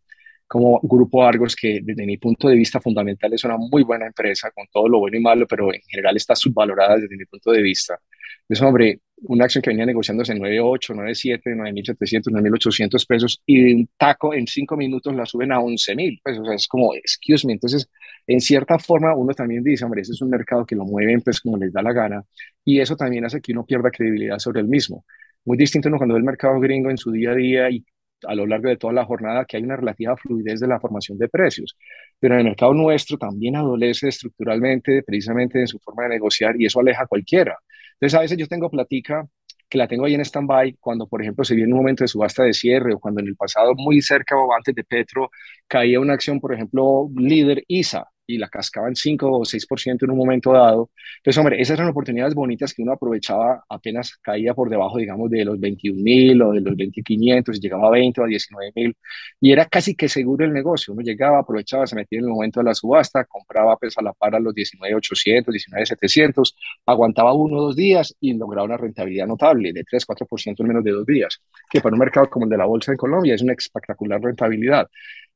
[0.52, 4.50] como Grupo Argos, que desde mi punto de vista fundamental es una muy buena empresa,
[4.50, 7.62] con todo lo bueno y malo, pero en general está subvalorada desde mi punto de
[7.62, 7.98] vista.
[8.46, 13.74] Es, hombre, una acción que venía negociándose en 9.8, 9.7, 9.700, 9.800 pesos y de
[13.76, 16.20] un taco en cinco minutos la suben a 11.000.
[16.22, 17.54] Pues, o sea, es como, excuse me.
[17.54, 17.88] Entonces,
[18.26, 21.40] en cierta forma, uno también dice, hombre, ese es un mercado que lo mueven pues
[21.40, 22.22] como les da la gana
[22.62, 25.06] y eso también hace que uno pierda credibilidad sobre el mismo.
[25.46, 25.96] Muy distinto ¿no?
[25.96, 27.82] cuando ve el mercado gringo en su día a día y
[28.26, 31.18] a lo largo de toda la jornada que hay una relativa fluidez de la formación
[31.18, 31.76] de precios.
[32.18, 36.80] Pero el mercado nuestro también adolece estructuralmente precisamente en su forma de negociar y eso
[36.80, 37.58] aleja a cualquiera.
[37.94, 39.26] Entonces a veces yo tengo platica
[39.68, 42.44] que la tengo ahí en stand-by cuando, por ejemplo, se viene un momento de subasta
[42.44, 45.30] de cierre o cuando en el pasado muy cerca o antes de Petro
[45.66, 50.16] caía una acción, por ejemplo, líder ISA, y la cascaban 5 o 6% en un
[50.16, 50.90] momento dado.
[51.18, 55.44] Entonces, hombre, esas eran oportunidades bonitas que uno aprovechaba apenas caía por debajo, digamos, de
[55.44, 58.96] los 21 mil o de los 20.500, llegaba a 20 o a 19 mil,
[59.40, 60.92] y era casi que seguro el negocio.
[60.92, 64.12] Uno llegaba, aprovechaba, se metía en el momento de la subasta, compraba pues a la
[64.12, 66.54] par a los 19.800, 19.700,
[66.86, 70.84] aguantaba uno o dos días y lograba una rentabilidad notable de 3, 4% en menos
[70.84, 71.40] de dos días,
[71.70, 74.88] que para un mercado como el de la bolsa en Colombia es una espectacular rentabilidad.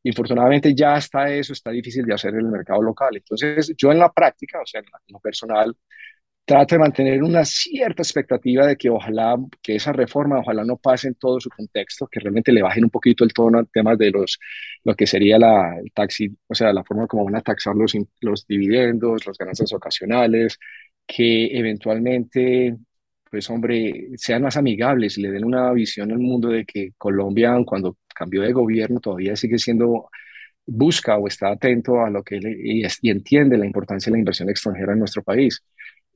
[0.07, 3.17] Infortunadamente ya está eso, está difícil de hacer en el mercado local.
[3.17, 5.77] Entonces yo en la práctica, o sea, en lo personal,
[6.45, 11.09] trato de mantener una cierta expectativa de que ojalá, que esa reforma, ojalá no pase
[11.09, 14.13] en todo su contexto, que realmente le bajen un poquito el tono al tema de
[14.13, 14.39] los,
[14.85, 17.95] lo que sería la, el taxi, o sea, la forma como van a taxar los,
[18.21, 20.59] los dividendos, las ganancias ocasionales,
[21.07, 22.77] que eventualmente
[23.31, 27.97] pues hombre, sean más amigables le den una visión al mundo de que Colombia, cuando
[28.15, 30.09] cambió de gobierno, todavía sigue siendo,
[30.67, 34.93] busca o está atento a lo que y, entiende la importancia de la inversión extranjera
[34.93, 35.63] en nuestro país.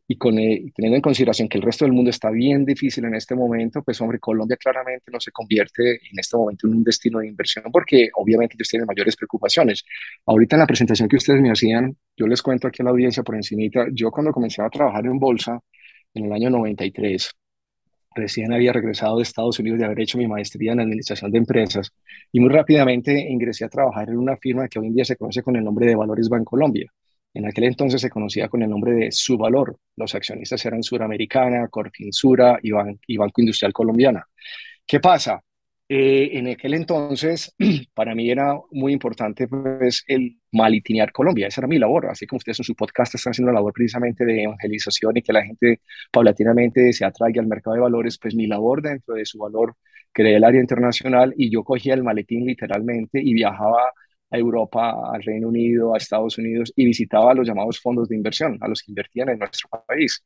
[0.09, 3.15] Y con, eh, teniendo en consideración que el resto del mundo está bien difícil en
[3.15, 7.21] este momento, pues hombre, Colombia claramente no se convierte en este momento en un destino
[7.21, 9.85] de inversión porque obviamente ellos tienen mayores preocupaciones.
[10.27, 13.23] Ahorita en la presentación que ustedes me hacían, yo les cuento aquí a la audiencia
[13.23, 15.61] por encimita, yo cuando comencé a trabajar en bolsa,
[16.15, 17.31] en el año 93,
[18.13, 21.93] Recién había regresado de Estados Unidos de haber hecho mi maestría en administración de empresas
[22.33, 25.43] y muy rápidamente ingresé a trabajar en una firma que hoy en día se conoce
[25.43, 26.93] con el nombre de Valores Bancolombia.
[27.33, 29.79] En aquel entonces se conocía con el nombre de Su Valor.
[29.95, 32.71] Los accionistas eran Suramericana, Corfinsura y,
[33.07, 34.27] y Banco Industrial Colombiana.
[34.85, 35.41] ¿Qué pasa?
[35.93, 37.53] Eh, en aquel entonces,
[37.95, 42.39] para mí era muy importante pues, el malitinear Colombia, esa era mi labor, así como
[42.39, 45.81] ustedes en su podcast están haciendo la labor precisamente de evangelización y que la gente
[46.13, 49.75] paulatinamente se atraiga al mercado de valores, pues mi labor dentro de su valor
[50.13, 53.83] creé el área internacional y yo cogía el maletín literalmente y viajaba
[54.31, 58.59] a Europa, al Reino Unido, a Estados Unidos y visitaba los llamados fondos de inversión,
[58.61, 60.23] a los que invertían en nuestro país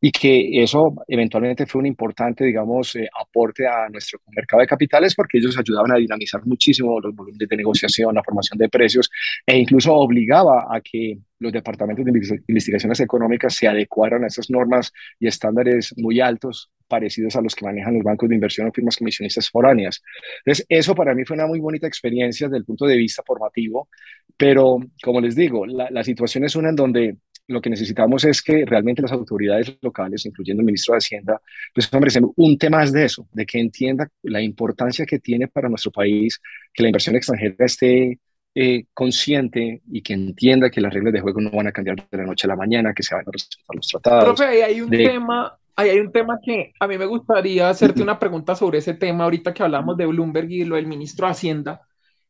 [0.00, 5.14] y que eso eventualmente fue un importante, digamos, eh, aporte a nuestro mercado de capitales
[5.14, 9.10] porque ellos ayudaban a dinamizar muchísimo los volúmenes de negociación, la formación de precios
[9.44, 14.92] e incluso obligaba a que los departamentos de investigaciones económicas se adecuaran a esas normas
[15.18, 18.96] y estándares muy altos parecidos a los que manejan los bancos de inversión o firmas
[18.96, 20.02] comisionistas foráneas.
[20.38, 23.88] Entonces, eso para mí fue una muy bonita experiencia desde el punto de vista formativo,
[24.36, 27.16] pero como les digo, la, la situación es una en donde
[27.48, 31.40] lo que necesitamos es que realmente las autoridades locales, incluyendo el ministro de Hacienda,
[31.74, 35.68] pues hombre, un tema más de eso, de que entienda la importancia que tiene para
[35.68, 36.40] nuestro país
[36.72, 38.18] que la inversión extranjera esté
[38.54, 42.18] eh, consciente y que entienda que las reglas de juego no van a cambiar de
[42.18, 44.24] la noche a la mañana, que se van a respetar los tratados.
[44.24, 48.02] Profe, ahí hay un tema, ahí hay un tema que a mí me gustaría hacerte
[48.02, 51.32] una pregunta sobre ese tema ahorita que hablamos de Bloomberg y lo del ministro de
[51.32, 51.80] Hacienda.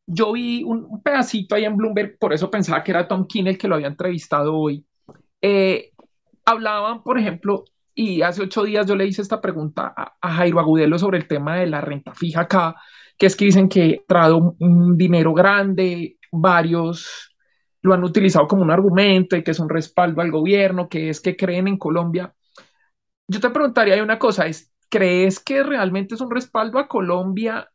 [0.06, 3.50] Yo vi un, un pedacito ahí en Bloomberg, por eso pensaba que era Tom Keane
[3.50, 4.84] el que lo había entrevistado hoy
[5.42, 5.92] eh,
[6.44, 10.98] hablaban, por ejemplo, y hace ocho días yo le hice esta pregunta a, Jairo Agudelo
[10.98, 12.76] sobre el tema de la renta fija acá,
[13.18, 17.34] que es que dicen que ha traído un, dinero grande, varios
[17.82, 21.20] lo han utilizado como un argumento y que es un respaldo al gobierno, que es
[21.20, 22.34] que creen en Colombia.
[23.26, 27.68] Yo te preguntaría una cosa, es, ¿crees que realmente es un respaldo a Colombia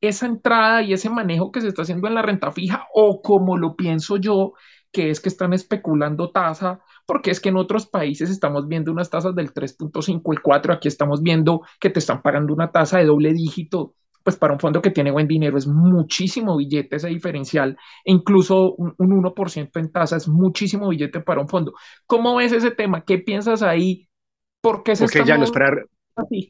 [0.00, 3.56] esa entrada y ese manejo que se está haciendo en la renta fija o como
[3.56, 4.54] lo pienso yo,
[4.92, 9.10] que es que están especulando tasa porque es que en otros países estamos viendo unas
[9.10, 13.06] tasas del 3.5, el 4, aquí estamos viendo que te están pagando una tasa de
[13.06, 17.76] doble dígito, pues para un fondo que tiene buen dinero es muchísimo billete ese diferencial,
[18.04, 21.72] e incluso un, 1% en tasa es muchísimo billete para un fondo.
[22.06, 23.04] ¿Cómo ves ese tema?
[23.04, 24.08] ¿Qué piensas ahí?
[24.60, 25.86] ¿Por qué se okay, ya no esperar.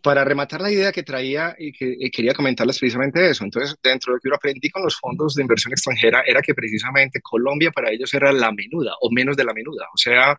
[0.02, 4.16] Para rematar la idea que traía y que quería comentarles precisamente eso, entonces dentro de
[4.16, 7.90] lo que yo aprendí con los fondos de inversión extranjera era que precisamente Colombia para
[7.90, 10.38] ellos era la menuda o menos de la menuda, o sea,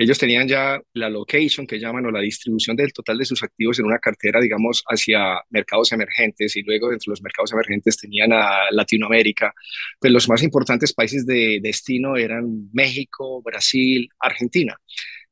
[0.00, 3.80] ellos tenían ya la location que llaman o la distribución del total de sus activos
[3.80, 8.32] en una cartera, digamos, hacia mercados emergentes y luego dentro de los mercados emergentes tenían
[8.32, 9.52] a Latinoamérica.
[9.98, 14.78] Pues los más importantes países de destino eran México, Brasil, Argentina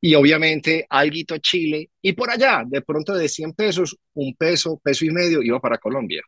[0.00, 5.04] y obviamente alguito Chile, y por allá, de pronto de 100 pesos, un peso, peso
[5.04, 6.22] y medio iba para Colombia.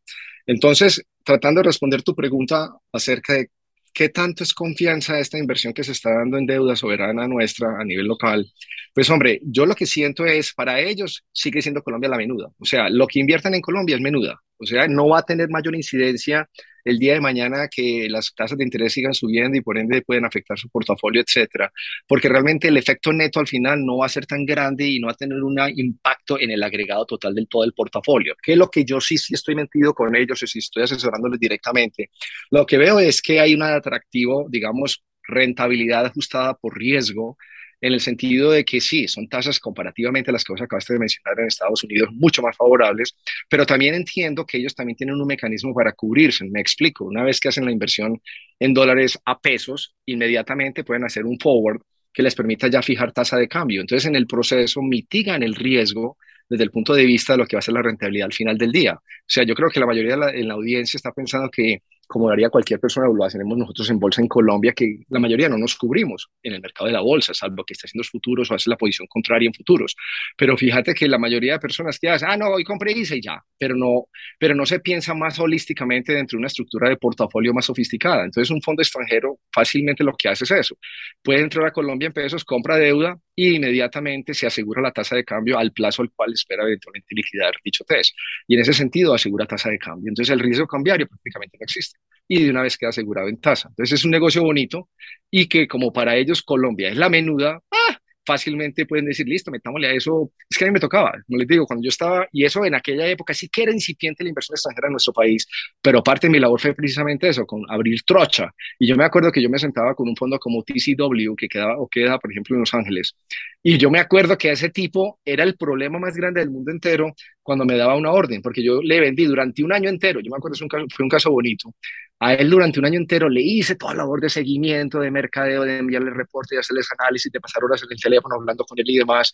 [0.46, 3.50] Entonces, tratando de responder tu pregunta acerca de
[3.92, 7.84] qué tanto es confianza esta inversión que se está dando en deuda soberana nuestra a
[7.84, 8.46] nivel local,
[8.94, 12.64] pues hombre, yo lo que siento es, para ellos sigue siendo Colombia la menuda, o
[12.64, 15.74] sea, lo que inviertan en Colombia es menuda, o sea, no va a tener mayor
[15.74, 16.48] incidencia
[16.88, 20.24] el día de mañana que las tasas de interés sigan subiendo y por ende pueden
[20.24, 21.72] afectar su portafolio, etcétera,
[22.06, 25.06] porque realmente el efecto neto al final no va a ser tan grande y no
[25.06, 28.58] va a tener un impacto en el agregado total del todo el portafolio, que es
[28.58, 32.10] lo que yo sí, sí estoy metido con ellos y si estoy asesorándoles directamente.
[32.50, 37.36] Lo que veo es que hay un atractivo, digamos, rentabilidad ajustada por riesgo
[37.80, 40.98] en el sentido de que sí, son tasas comparativamente a las que vos acabaste de
[40.98, 43.16] mencionar en Estados Unidos mucho más favorables,
[43.48, 46.44] pero también entiendo que ellos también tienen un mecanismo para cubrirse.
[46.44, 48.20] Me explico, una vez que hacen la inversión
[48.58, 51.80] en dólares a pesos, inmediatamente pueden hacer un forward
[52.12, 53.80] que les permita ya fijar tasa de cambio.
[53.80, 56.16] Entonces, en el proceso mitigan el riesgo
[56.48, 58.58] desde el punto de vista de lo que va a ser la rentabilidad al final
[58.58, 58.94] del día.
[58.94, 62.30] O sea, yo creo que la mayoría de en la audiencia está pensando que como
[62.30, 65.76] haría cualquier persona, lo hacemos nosotros en bolsa en Colombia, que la mayoría no nos
[65.76, 68.76] cubrimos en el mercado de la bolsa, salvo que esté haciendo futuros o hace la
[68.76, 69.94] posición contraria en futuros.
[70.36, 73.42] Pero fíjate que la mayoría de personas que hacen, ah, no, hoy compré y ya,
[73.58, 74.06] pero no,
[74.38, 78.24] pero no se piensa más holísticamente dentro de una estructura de portafolio más sofisticada.
[78.24, 80.78] Entonces, un fondo extranjero fácilmente lo que hace es eso.
[81.22, 85.24] Puede entrar a Colombia en pesos, compra deuda y inmediatamente se asegura la tasa de
[85.24, 88.14] cambio al plazo al cual espera eventualmente liquidar dicho test.
[88.46, 90.08] Y en ese sentido asegura tasa de cambio.
[90.08, 91.97] Entonces, el riesgo cambiario prácticamente no existe
[92.28, 93.68] y de una vez queda asegurado en tasa.
[93.70, 94.90] Entonces es un negocio bonito
[95.30, 97.98] y que como para ellos Colombia es la menuda, ¡ah!
[98.28, 100.30] fácilmente pueden decir, listo, metámosle a eso.
[100.50, 102.74] Es que a mí me tocaba, no les digo, cuando yo estaba, y eso en
[102.74, 105.46] aquella época sí que era incipiente la inversión extranjera en nuestro país,
[105.80, 108.52] pero parte de mi labor fue precisamente eso, con abrir trocha.
[108.78, 111.78] Y yo me acuerdo que yo me sentaba con un fondo como TCW, que quedaba
[111.78, 113.16] o queda, por ejemplo, en Los Ángeles.
[113.62, 117.14] Y yo me acuerdo que ese tipo era el problema más grande del mundo entero
[117.48, 120.36] cuando me daba una orden, porque yo le vendí durante un año entero, yo me
[120.36, 121.72] acuerdo, un fue un caso bonito,
[122.20, 125.62] a él durante un año entero le hice toda la labor de seguimiento, de mercadeo,
[125.62, 128.84] de enviarle reportes, de hacerles análisis, de pasar horas en el teléfono hablando con él
[128.86, 129.32] y demás.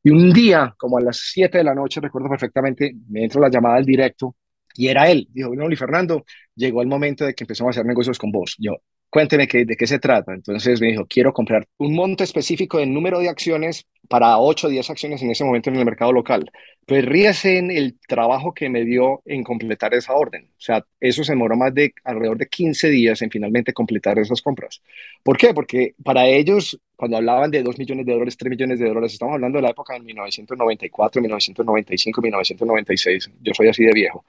[0.00, 3.50] Y un día, como a las 7 de la noche, recuerdo perfectamente, me entró la
[3.50, 4.36] llamada al directo
[4.76, 5.26] y era él.
[5.32, 6.24] Dijo, no, y Fernando,
[6.54, 8.54] llegó el momento de que empezamos a hacer negocios con vos.
[8.60, 8.76] Yo,
[9.10, 10.32] cuénteme qué, de qué se trata.
[10.32, 14.70] Entonces me dijo, quiero comprar un monto específico de número de acciones para 8 o
[14.70, 16.50] 10 acciones en ese momento en el mercado local.
[16.86, 20.44] Pues ríese en el trabajo que me dio en completar esa orden.
[20.52, 24.40] O sea, eso se demoró más de alrededor de 15 días en finalmente completar esas
[24.40, 24.82] compras.
[25.24, 25.52] ¿Por qué?
[25.52, 29.34] Porque para ellos, cuando hablaban de 2 millones de dólares, 3 millones de dólares, estamos
[29.34, 33.30] hablando de la época de 1994, 1995, 1996.
[33.42, 34.24] Yo soy así de viejo.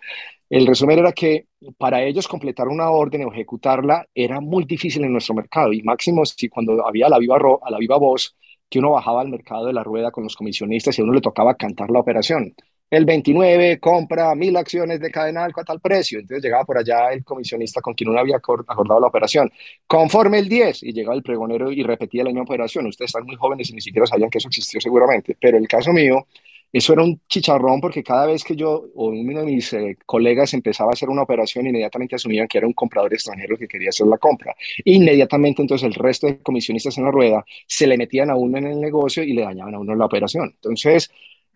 [0.49, 1.45] El resumen era que
[1.77, 6.25] para ellos completar una orden o ejecutarla era muy difícil en nuestro mercado y máximo
[6.25, 8.35] si cuando había la viva, a la viva voz
[8.69, 11.21] que uno bajaba al mercado de la rueda con los comisionistas y a uno le
[11.21, 12.53] tocaba cantar la operación.
[12.89, 16.19] El 29 compra mil acciones de Cadenal a tal precio.
[16.19, 19.51] Entonces llegaba por allá el comisionista con quien uno había acordado la operación.
[19.85, 22.87] Conforme el 10 y llegaba el pregonero y repetía la misma operación.
[22.87, 25.35] Ustedes están muy jóvenes y ni siquiera sabían que eso existió seguramente.
[25.39, 26.27] Pero el caso mío
[26.71, 30.53] eso era un chicharrón porque cada vez que yo o uno de mis eh, colegas
[30.53, 34.07] empezaba a hacer una operación, inmediatamente asumían que era un comprador extranjero que quería hacer
[34.07, 34.55] la compra.
[34.85, 38.67] Inmediatamente entonces el resto de comisionistas en la rueda se le metían a uno en
[38.67, 40.51] el negocio y le dañaban a uno la operación.
[40.55, 41.09] Entonces,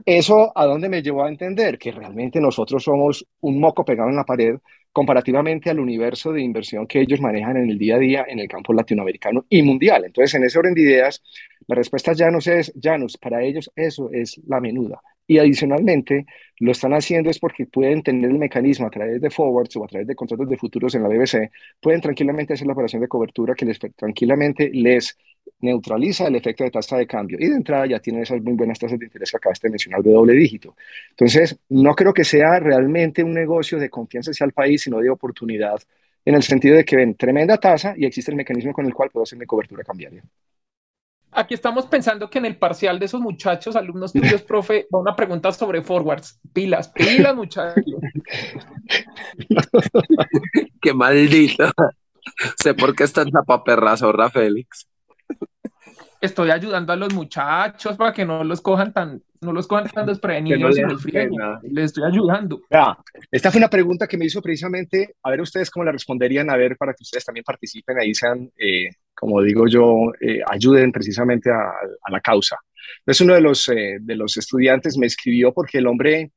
[0.05, 1.77] ¿eso a dónde me llevó a entender?
[1.77, 4.55] Que realmente nosotros somos un moco pegado en la pared
[4.91, 8.47] comparativamente al universo de inversión que ellos manejan en el día a día en el
[8.47, 10.05] campo latinoamericano y mundial.
[10.05, 11.21] Entonces, en ese orden de ideas,
[11.67, 15.01] la respuesta ya no es llanos, para ellos eso es la menuda.
[15.27, 16.25] Y adicionalmente,
[16.59, 19.87] lo están haciendo es porque pueden tener el mecanismo a través de forwards o a
[19.87, 23.55] través de contratos de futuros en la BBC, pueden tranquilamente hacer la operación de cobertura
[23.55, 25.17] que les tranquilamente les
[25.61, 27.37] neutraliza el efecto de tasa de cambio.
[27.39, 30.03] Y de entrada ya tienen esas muy buenas tasas de interés que acabaste de mencionar
[30.03, 30.75] de doble dígito.
[31.11, 35.09] Entonces, no creo que sea realmente un negocio de confianza hacia el país, sino de
[35.09, 35.79] oportunidad,
[36.25, 39.09] en el sentido de que ven tremenda tasa y existe el mecanismo con el cual
[39.11, 40.23] puedo hacer mi cobertura cambiaria.
[41.31, 45.15] Aquí estamos pensando que en el parcial de esos muchachos, alumnos tuyos, profe, va una
[45.15, 46.39] pregunta sobre forwards.
[46.53, 47.83] Pilas, pilas, muchachos.
[50.81, 51.71] Qué maldito.
[52.57, 54.90] sé por qué está en la Félix
[56.21, 60.05] estoy ayudando a los muchachos para que no los cojan tan, no los cojan tan
[60.05, 61.03] desprevenidos y los
[61.63, 62.61] Les estoy ayudando.
[63.31, 66.55] esta fue una pregunta que me hizo precisamente, a ver ustedes cómo la responderían, a
[66.55, 71.49] ver, para que ustedes también participen ahí, sean, eh, como digo yo, eh, ayuden precisamente
[71.49, 71.73] a,
[72.09, 72.57] la causa.
[72.99, 76.31] Entonces uno de los, eh, de los estudiantes me escribió porque el hombre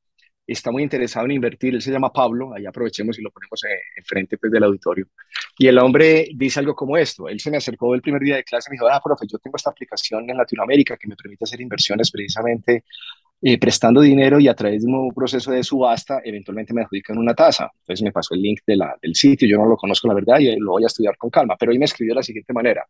[0.47, 3.61] está muy interesado en invertir, él se llama Pablo, ahí aprovechemos y lo ponemos
[3.97, 5.07] enfrente pues, del auditorio.
[5.59, 8.45] Y el hombre dice algo como esto, él se me acercó el primer día de
[8.45, 11.45] clase y me dijo, ah, profe, yo tengo esta aplicación en Latinoamérica que me permite
[11.45, 12.85] hacer inversiones precisamente
[13.47, 17.35] eh, prestando dinero y a través de un proceso de subasta eventualmente me adjudican una
[17.35, 17.71] tasa.
[17.81, 20.73] Entonces me pasó el link del sitio, yo no lo conozco la verdad y lo
[20.73, 22.87] voy a estudiar con calma, pero él me escribió de la siguiente manera,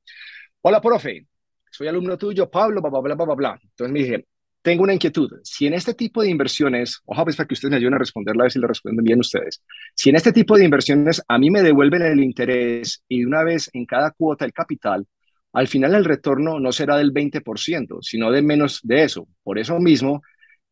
[0.63, 1.27] hola, profe,
[1.71, 3.61] soy alumno tuyo, Pablo, bla, bla, bla, bla, bla.
[3.63, 4.27] Entonces me dije,
[4.65, 5.31] tengo una inquietud.
[5.43, 8.45] Si en este tipo de inversiones, ojalá pues para que ustedes me ayuden a responderla,
[8.45, 9.63] a ver si le responden bien ustedes.
[9.95, 13.69] Si en este tipo de inversiones a mí me devuelven el interés y una vez
[13.75, 15.07] en cada cuota el capital,
[15.53, 19.29] al final el retorno no será del 20%, sino de menos de eso.
[19.43, 20.23] Por eso mismo,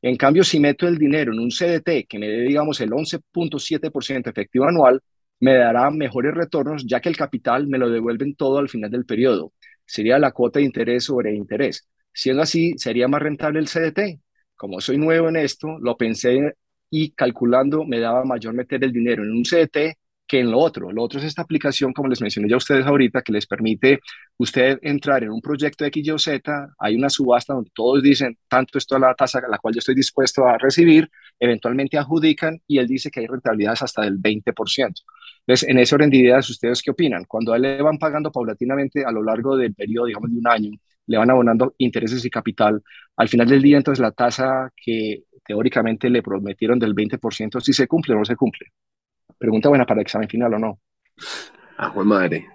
[0.00, 4.30] en cambio, si meto el dinero en un CDT que me dé, digamos, el 11.7%
[4.30, 5.02] efectivo anual,
[5.40, 9.04] me dará mejores retornos, ya que el capital me lo devuelven todo al final del
[9.04, 9.52] periodo.
[9.84, 11.86] Sería la cuota de interés sobre interés.
[12.12, 14.20] Siendo así, sería más rentable el CDT.
[14.56, 16.54] Como soy nuevo en esto, lo pensé
[16.90, 19.96] y calculando me daba mayor meter el dinero en un CDT
[20.26, 20.90] que en lo otro.
[20.92, 24.00] Lo otro es esta aplicación, como les mencioné ya a ustedes ahorita, que les permite
[24.38, 26.74] usted entrar en un proyecto X, Y Z.
[26.78, 29.80] Hay una subasta donde todos dicen, tanto esto es la tasa a la cual yo
[29.80, 35.02] estoy dispuesto a recibir, eventualmente adjudican y él dice que hay rentabilidades hasta del 20%.
[35.46, 37.24] Entonces, en de ideas, ¿ustedes qué opinan?
[37.24, 40.48] Cuando a él le van pagando paulatinamente a lo largo del periodo, digamos, de un
[40.48, 40.70] año,
[41.12, 42.82] le van abonando intereses y capital.
[43.16, 47.86] Al final del día, entonces, la tasa que teóricamente le prometieron del 20%, si se
[47.86, 48.72] cumple o no se cumple.
[49.38, 50.80] Pregunta buena para el examen final o no.
[51.76, 52.46] Ah, madre.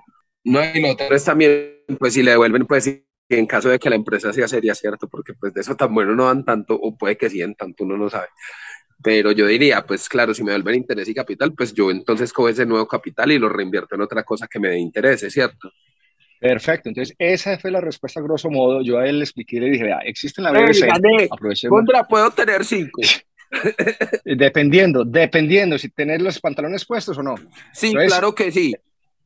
[0.44, 3.96] No, y lo otro también, pues si le devuelven, pues en caso de que la
[3.96, 7.16] empresa sea sería cierto, porque pues de eso tan bueno no dan tanto, o puede
[7.16, 8.28] que sí en tanto, uno no sabe.
[9.04, 12.50] Pero yo diría, pues claro, si me devuelven interés y capital, pues yo entonces cojo
[12.50, 15.72] ese nuevo capital y lo reinvierto en otra cosa que me dé interés, ¿cierto?
[16.40, 18.82] Perfecto, entonces esa fue la respuesta grosso modo.
[18.82, 21.68] Yo a él le expliqué y le dije, vea, existe en la BBC.
[21.68, 23.02] Contra puedo tener cinco.
[24.26, 27.36] dependiendo, dependiendo si tener los pantalones puestos o no.
[27.74, 28.76] Sí, claro que sí.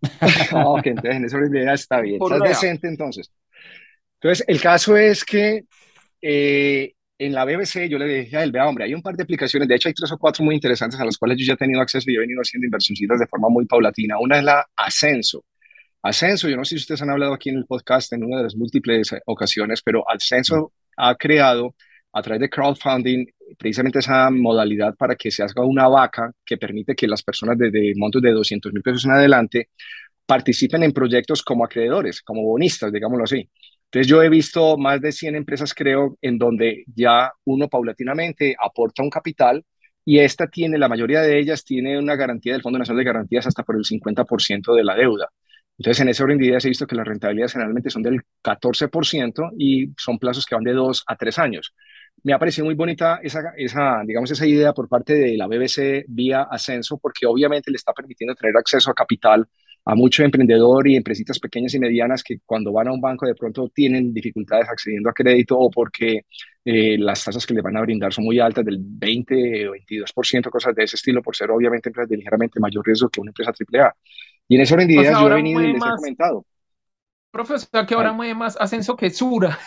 [0.51, 2.19] ok, entonces en esa idea está bien.
[2.21, 3.31] Estás decente entonces.
[4.19, 5.65] Entonces, el caso es que
[6.21, 9.23] eh, en la BBC yo le dije a él, vea, hombre, hay un par de
[9.23, 11.57] aplicaciones, de hecho hay tres o cuatro muy interesantes a las cuales yo ya he
[11.57, 14.19] tenido acceso y he venido haciendo inversioncitas de forma muy paulatina.
[14.19, 15.43] Una es la Ascenso.
[16.03, 18.43] Ascenso, yo no sé si ustedes han hablado aquí en el podcast en una de
[18.43, 21.75] las múltiples ocasiones, pero Ascenso ha creado
[22.13, 23.25] a través de crowdfunding
[23.57, 27.93] precisamente esa modalidad para que se haga una vaca que permite que las personas desde
[27.95, 29.69] montos de 200 mil pesos en adelante
[30.25, 33.49] participen en proyectos como acreedores, como bonistas, digámoslo así.
[33.85, 39.03] Entonces yo he visto más de 100 empresas, creo, en donde ya uno paulatinamente aporta
[39.03, 39.63] un capital
[40.05, 43.47] y esta tiene, la mayoría de ellas tiene una garantía del Fondo Nacional de Garantías
[43.47, 45.29] hasta por el 50% de la deuda.
[45.77, 49.51] Entonces, en ese orden de ideas he visto que las rentabilidades generalmente son del 14%
[49.57, 51.73] y son plazos que van de 2 a 3 años.
[52.23, 56.05] Me ha parecido muy bonita esa, esa, digamos, esa idea por parte de la BBC
[56.07, 59.47] vía Ascenso, porque obviamente le está permitiendo tener acceso a capital
[59.85, 63.33] a mucho emprendedor y empresitas pequeñas y medianas que cuando van a un banco de
[63.35, 66.25] pronto tienen dificultades accediendo a crédito o porque
[66.63, 70.49] eh, las tasas que le van a brindar son muy altas, del 20 o 22%,
[70.51, 73.51] cosas de ese estilo, por ser obviamente empresas de ligeramente mayor riesgo que una empresa
[73.51, 73.95] AAA.
[74.51, 76.45] Y en esa orden de ideas yo he venido y les he comentado.
[77.31, 79.57] Profesor, que ahora mueve más ascenso que Sura.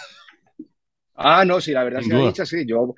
[1.15, 2.67] Ah, no, sí, la verdad se ha dicho así.
[2.67, 2.95] Yo,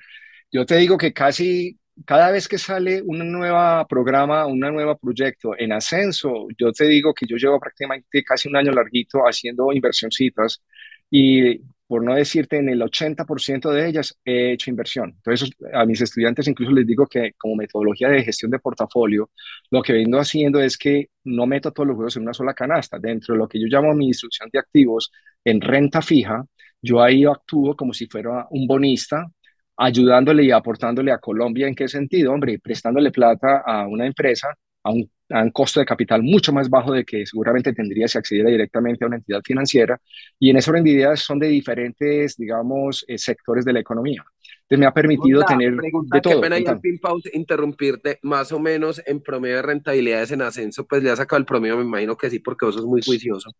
[0.51, 5.53] yo te digo que casi cada vez que sale un nuevo programa, un nuevo proyecto
[5.57, 10.61] en ascenso, yo te digo que yo llevo prácticamente casi un año larguito haciendo inversioncitas
[11.09, 15.11] y por no decirte en el 80% de ellas he hecho inversión.
[15.16, 19.30] Entonces a mis estudiantes incluso les digo que como metodología de gestión de portafolio,
[19.70, 22.99] lo que vengo haciendo es que no meto todos los huevos en una sola canasta.
[22.99, 25.11] Dentro de lo que yo llamo mi instrucción de activos
[25.45, 26.45] en renta fija,
[26.82, 29.26] yo ahí actúo como si fuera un bonista
[29.76, 31.68] ayudándole y aportándole a Colombia.
[31.68, 32.32] ¿En qué sentido?
[32.32, 34.49] Hombre, prestándole plata a una empresa
[34.87, 35.11] a un,
[35.53, 39.16] costo de capital mucho más bajo de que seguramente tendría si accediera directamente a una
[39.16, 40.01] entidad financiera.
[40.39, 44.24] Y en de ideas son de diferentes, digamos, eh, sectores de la economía.
[44.62, 46.34] Entonces me ha permitido tener de todo.
[46.34, 46.59] Qué pena
[47.32, 51.47] interrumpirte, más o menos en promedio de rentabilidades en ascenso, pues le ha sacado el
[51.47, 53.51] promedio, me imagino que sí, porque vos sos muy juicioso.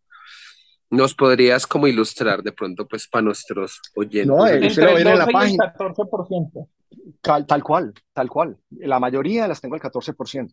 [0.89, 4.27] ¿Nos podrías como ilustrar de pronto pues para nuestros oyentes?
[4.27, 5.73] No, eso lo en la página.
[5.73, 6.67] 14%.
[7.21, 8.57] Tal, tal, cual, tal cual.
[8.69, 10.49] La mayoría las tengo al 14%.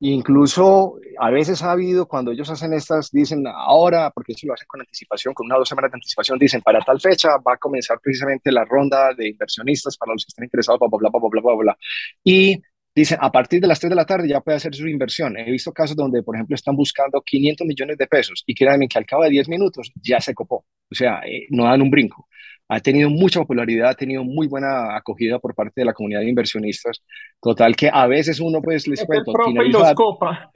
[0.00, 4.66] Incluso a veces ha habido cuando ellos hacen estas, dicen ahora, porque eso lo hacen
[4.68, 7.56] con anticipación, con una o dos semanas de anticipación, dicen para tal fecha va a
[7.56, 11.28] comenzar precisamente la ronda de inversionistas para los que están interesados, bla, bla, bla, bla,
[11.30, 11.78] bla, bla, bla.
[12.22, 12.60] Y
[12.94, 15.38] dicen, a partir de las 3 de la tarde ya puede hacer su inversión.
[15.38, 18.98] He visto casos donde, por ejemplo, están buscando 500 millones de pesos y créanme que
[18.98, 20.66] al cabo de 10 minutos ya se copó.
[20.90, 22.25] O sea, eh, no dan un brinco.
[22.68, 26.28] Ha tenido mucha popularidad, ha tenido muy buena acogida por parte de la comunidad de
[26.28, 27.02] inversionistas.
[27.40, 29.32] Total que a veces uno, pues, les cuento...
[29.64, 30.50] Y los copa.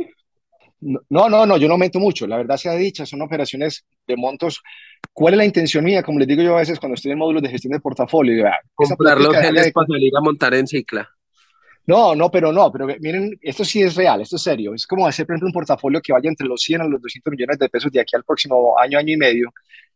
[0.80, 2.26] No, no, no, yo no meto mucho.
[2.26, 4.62] La verdad sea dicha, son operaciones de montos.
[5.12, 6.02] ¿Cuál es la intención mía?
[6.02, 9.20] Como les digo yo a veces cuando estoy en módulos de gestión de portafolio, comprar
[9.20, 11.08] los geles para salir a montar en cicla.
[11.86, 14.74] No, no, pero no, pero miren, esto sí es real, esto es serio.
[14.74, 17.32] Es como hacer, por ejemplo, un portafolio que vaya entre los 100 a los 200
[17.32, 19.52] millones de pesos de aquí al próximo año, año y medio,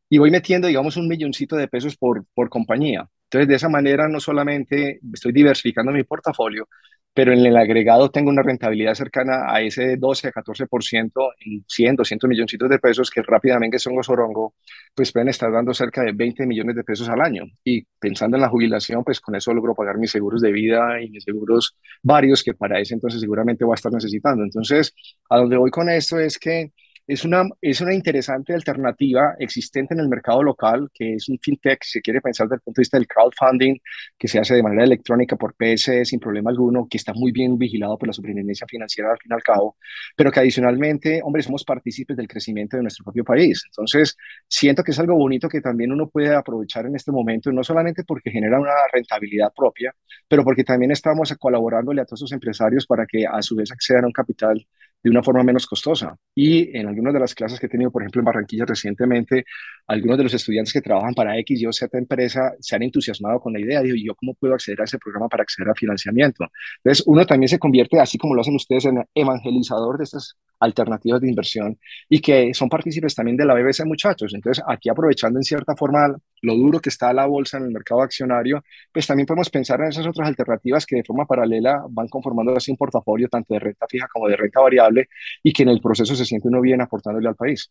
[0.09, 3.09] y voy metiendo, digamos, un milloncito de pesos por, por compañía.
[3.25, 6.69] Entonces, de esa manera, no solamente estoy diversificando mi portafolio,
[7.15, 11.97] pero en el agregado tengo una rentabilidad cercana a ese 12 a 14% en 100,
[11.97, 14.55] 200 milloncitos de pesos que rápidamente son sorongo,
[14.95, 17.45] pues pueden estar dando cerca de 20 millones de pesos al año.
[17.63, 21.09] Y pensando en la jubilación, pues con eso logro pagar mis seguros de vida y
[21.11, 24.43] mis seguros varios que para ese entonces seguramente voy a estar necesitando.
[24.43, 24.93] Entonces,
[25.31, 26.73] a donde voy con esto es que
[27.07, 31.83] es una, es una interesante alternativa existente en el mercado local, que es un fintech,
[31.83, 33.77] si se quiere pensar desde el punto de vista del crowdfunding,
[34.19, 37.59] que se hace de manera electrónica por PS sin problema alguno, que está muy bien
[37.59, 39.77] vigilado por la superintendencia financiera al fin y al cabo,
[40.17, 43.63] pero que adicionalmente, hombre, somos partícipes del crecimiento de nuestro propio país.
[43.67, 44.17] Entonces,
[44.49, 48.05] siento que es algo bonito que también uno puede aprovechar en este momento, no solamente
[48.05, 49.95] porque genera una rentabilidad propia,
[50.27, 54.05] pero porque también estamos colaborándole a todos esos empresarios para que a su vez accedan
[54.05, 54.67] a un capital
[55.05, 56.17] de una forma menos costosa.
[56.35, 59.45] Y en algunas de las clases que he tenido, por ejemplo, en Barranquilla recientemente,
[59.87, 63.39] algunos de los estudiantes que trabajan para X, Y o Z empresa se han entusiasmado
[63.39, 63.83] con la idea.
[63.83, 66.47] Digo, ¿yo cómo puedo acceder a ese programa para acceder a financiamiento?
[66.79, 71.21] Entonces, uno también se convierte, así como lo hacen ustedes, en evangelizador de estas alternativas
[71.21, 74.33] de inversión y que son partícipes también de la BBC, muchachos.
[74.35, 78.03] Entonces, aquí aprovechando en cierta forma lo duro que está la bolsa en el mercado
[78.03, 78.63] accionario,
[78.93, 82.71] pues también podemos pensar en esas otras alternativas que de forma paralela van conformando así
[82.71, 85.09] un portafolio tanto de renta fija como de renta variable
[85.43, 87.71] y que en el proceso se siente uno bien aportándole al país.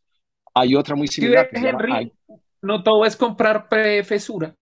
[0.53, 1.49] Hay otra muy similar.
[2.61, 4.55] no todo es comprar prefesura.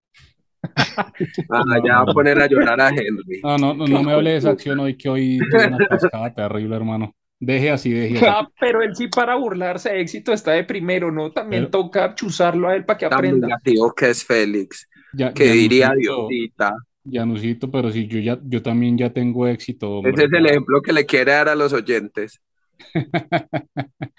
[1.50, 3.42] ah, ya va a poner a llorar a Henry.
[3.44, 6.76] No, no, no, me hable de esa acción hoy que hoy es una cascada terrible,
[6.76, 7.16] hermano.
[7.42, 8.26] Deje así, deje así.
[8.28, 11.32] Ah, pero él sí para burlarse de éxito está de primero, ¿no?
[11.32, 13.48] También toca chuzarlo a él para que aprenda.
[13.48, 14.88] Tan negativo que es Félix.
[15.12, 16.76] Ya, que diría Diosita.
[17.04, 20.94] Janusito, pero sí, yo ya, yo también ya tengo éxito, Ese es el ejemplo que
[20.94, 22.40] le quiere dar a los oyentes.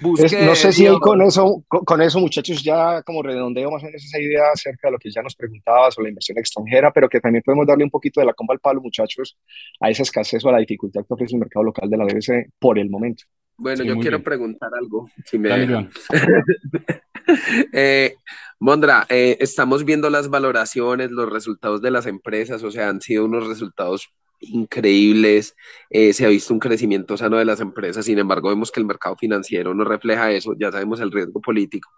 [0.00, 3.86] Busque no sé si con eso, con, con eso, muchachos, ya como redondeo más o
[3.86, 7.08] menos esa idea acerca de lo que ya nos preguntabas sobre la inversión extranjera, pero
[7.08, 9.36] que también podemos darle un poquito de la comba al palo, muchachos,
[9.80, 12.50] a esa escasez o a la dificultad que ofrece el mercado local de la BBC
[12.58, 13.24] por el momento.
[13.56, 14.24] Bueno, Sí, yo quiero bien.
[14.24, 15.88] preguntar algo, si me Dale.
[17.72, 18.16] Eh,
[18.60, 23.24] Mondra, eh, estamos viendo las valoraciones, los resultados de las empresas, o sea, han sido
[23.24, 24.10] unos resultados
[24.48, 25.54] increíbles,
[25.90, 28.86] eh, se ha visto un crecimiento sano de las empresas, sin embargo, vemos que el
[28.86, 31.90] mercado financiero no refleja eso, ya sabemos el riesgo político,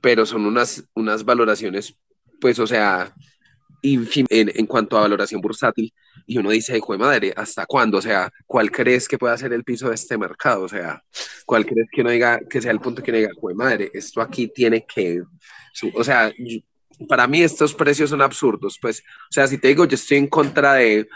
[0.00, 1.96] pero son unas, unas valoraciones,
[2.40, 3.12] pues, o sea,
[3.82, 5.92] en, en cuanto a valoración bursátil,
[6.26, 7.98] y uno dice, hijo de madre, ¿hasta cuándo?
[7.98, 10.62] O sea, ¿cuál crees que pueda ser el piso de este mercado?
[10.62, 11.02] O sea,
[11.44, 13.90] ¿cuál crees que uno diga, que sea el punto que uno diga, hijo de madre,
[13.92, 15.22] esto aquí tiene que,
[15.94, 16.32] o sea,
[17.08, 20.26] para mí estos precios son absurdos, pues, o sea, si te digo, yo estoy en
[20.28, 21.08] contra de,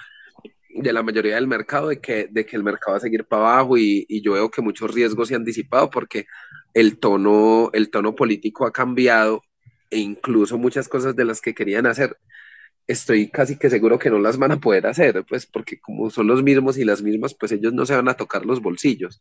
[0.69, 3.43] de la mayoría del mercado, de que, de que el mercado va a seguir para
[3.43, 6.27] abajo y, yo veo que muchos riesgos se han disipado porque
[6.75, 9.43] el tono, el tono político ha cambiado
[9.91, 12.17] e incluso muchas cosas de las que querían hacer,
[12.87, 16.27] estoy casi que seguro que no las van a poder hacer, pues porque como son
[16.27, 19.21] los mismos y las mismas, pues ellos no se van a tocar los bolsillos.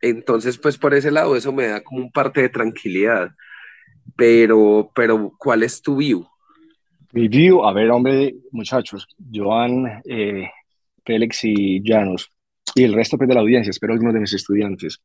[0.00, 3.30] Entonces, pues por ese lado eso me da como un parte de tranquilidad.
[4.16, 6.26] Pero, pero, ¿cuál es tu view?
[7.12, 10.48] Review, a ver, hombre, muchachos, Joan, eh,
[11.04, 12.28] Félix y Janos,
[12.74, 15.00] y el resto pues, de la audiencia, espero algunos de mis estudiantes.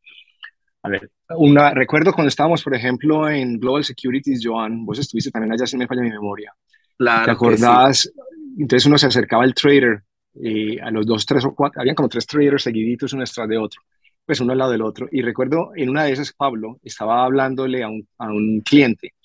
[0.82, 5.52] A ver, una, recuerdo cuando estábamos, por ejemplo, en Global Securities, Joan, vos estuviste también
[5.52, 6.54] allá, si me falla mi memoria.
[6.56, 7.64] ¿Te Claro que sí.
[7.64, 8.14] acordás?
[8.58, 10.04] Entonces uno se acercaba al trader,
[10.42, 13.58] eh, a los dos, tres o cuatro, habían como tres traders seguiditos uno tras de
[13.58, 13.82] otro,
[14.30, 15.08] pues uno al lado del otro.
[15.12, 19.16] Y recuerdo en una de esas, Pablo estaba hablándole a un, a un cliente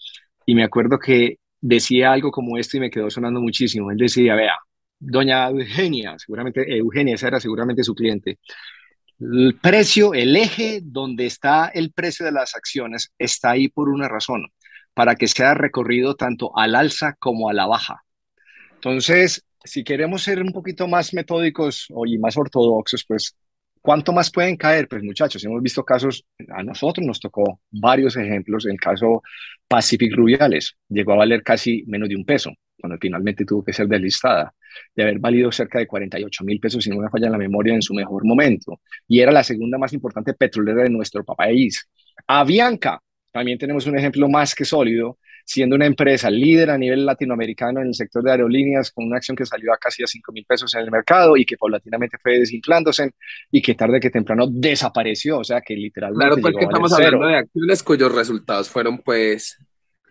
[0.46, 3.90] y me acuerdo que decía algo como esto y me quedó sonando muchísimo.
[3.90, 4.56] Él decía, vea,
[4.98, 8.38] doña Eugenia, seguramente Eugenia, esa era seguramente su cliente.
[9.20, 14.08] El precio, el eje donde está el precio de las acciones está ahí por una
[14.08, 14.46] razón,
[14.94, 18.04] para que sea recorrido tanto al alza como a la baja.
[18.76, 23.36] Entonces, si queremos ser un poquito más metódicos y más ortodoxos, pues,
[23.84, 24.88] ¿cuánto más pueden caer?
[24.88, 28.64] Pues, muchachos, hemos visto casos, a nosotros nos tocó varios ejemplos.
[28.64, 29.22] El caso
[29.68, 33.86] Pacific Rubiales llegó a valer casi menos de un peso, cuando finalmente tuvo que ser
[33.86, 34.54] deslistada,
[34.96, 37.74] de haber valido cerca de 48 mil pesos, si no me falla en la memoria,
[37.74, 38.80] en su mejor momento.
[39.06, 41.86] Y era la segunda más importante petrolera de nuestro país.
[42.26, 47.80] Avianca, también tenemos un ejemplo más que sólido, siendo una empresa líder a nivel latinoamericano
[47.80, 50.44] en el sector de aerolíneas, con una acción que salió a casi a 5 mil
[50.46, 53.10] pesos en el mercado y que paulatinamente fue desinflándose
[53.50, 56.68] y que tarde que temprano desapareció, o sea que literalmente Claro, pues llegó que a
[56.68, 59.58] valer estamos hablando de acciones cuyos resultados fueron pues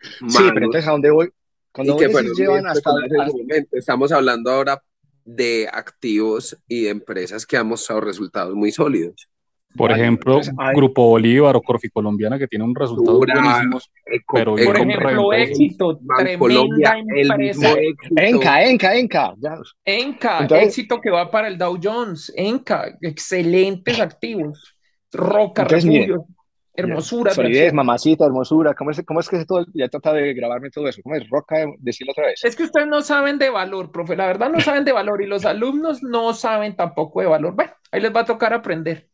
[0.03, 1.29] Sí, pero malos entonces a dónde voy,
[1.71, 3.77] cuando que fueron llevan bien hasta, hasta-.
[3.77, 4.83] Estamos hablando ahora
[5.25, 9.29] de activos y de empresas que han mostrado resultados muy sólidos.
[9.75, 14.51] Por Vale, ejemplo, hay- Grupo Bolívar o Corficolombiana que tienen resultados Dura, buenísimos, Eco- pero
[14.55, 17.73] Por ejemplo, éxito, tremenda mismo empresa.
[17.79, 18.15] éxito.
[18.21, 19.55] Enca, Enca, Enca, ya.
[19.83, 22.31] Enca, Entonces- éxito que va para el Dow Jones.
[22.35, 24.75] Enca, excelentes activos.
[25.11, 26.27] Roca, Entonces, miren, refugio,
[26.75, 29.65] hermosura de Solidez, mamacita, hermosura, ¿cómo es, cómo es que es todo?
[29.73, 31.01] Ya trata de grabarme todo eso.
[31.03, 31.27] ¿Cómo es?
[31.29, 32.43] Roca, decirlo otra vez.
[32.43, 34.15] Es que ustedes no saben de valor, profe.
[34.15, 37.53] La verdad no saben de valor y los alumnos no saben tampoco de valor.
[37.55, 39.07] Bueno, ahí les va a tocar aprender.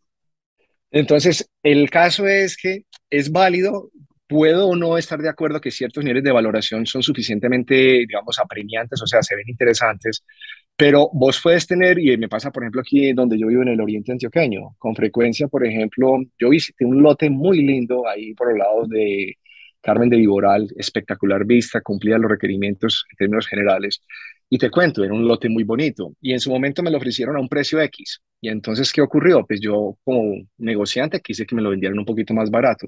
[0.91, 3.91] Entonces, el caso es que es válido,
[4.27, 7.75] puedo o no estar de acuerdo que ciertos niveles de valoración son suficientemente,
[8.07, 10.23] digamos, apremiantes, o sea, se ven interesantes,
[10.75, 13.81] pero vos puedes tener, y me pasa, por ejemplo, aquí donde yo vivo en el
[13.81, 18.59] oriente antioqueño, con frecuencia, por ejemplo, yo visité un lote muy lindo ahí por los
[18.59, 19.35] lados de
[19.81, 24.01] Carmen de Viboral, espectacular vista, cumplía los requerimientos en términos generales.
[24.49, 26.13] Y te cuento, era un lote muy bonito.
[26.21, 28.21] Y en su momento me lo ofrecieron a un precio X.
[28.41, 29.45] Y entonces, ¿qué ocurrió?
[29.45, 32.87] Pues yo, como negociante, quise que me lo vendieran un poquito más barato.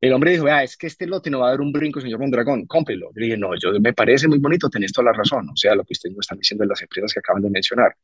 [0.00, 2.20] El hombre dijo, ah, es que este lote no va a dar un brinco, señor
[2.20, 3.10] Mondragón, cómprelo.
[3.14, 5.50] Yo dije, no, yo me parece muy bonito, tenés toda la razón.
[5.50, 7.94] O sea, lo que ustedes me están diciendo de las empresas que acaban de mencionar.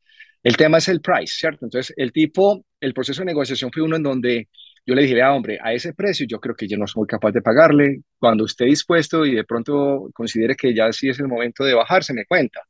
[0.43, 1.65] El tema es el price, ¿cierto?
[1.65, 4.49] Entonces, el tipo, el proceso de negociación fue uno en donde
[4.87, 7.33] yo le dije, vea, hombre, a ese precio yo creo que yo no soy capaz
[7.33, 8.03] de pagarle.
[8.17, 12.13] Cuando esté dispuesto y de pronto considere que ya sí es el momento de bajarse,
[12.13, 12.61] me cuenta.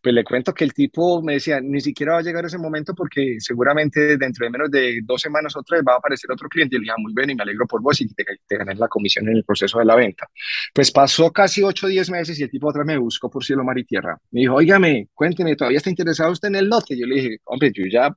[0.00, 2.94] Pues le cuento que el tipo me decía, ni siquiera va a llegar ese momento
[2.94, 6.76] porque seguramente dentro de menos de dos semanas o tres va a aparecer otro cliente.
[6.76, 8.76] Y le dije, ah, muy bien, y me alegro por vos y te, te gané
[8.76, 10.28] la comisión en el proceso de la venta.
[10.72, 13.44] Pues pasó casi ocho o diez meses y el tipo otra vez me buscó por
[13.44, 14.16] cielo, mar y tierra.
[14.30, 16.96] Me dijo, óigame, cuénteme, ¿todavía está interesado usted en el lote?
[16.96, 18.16] Yo le dije, hombre, yo ya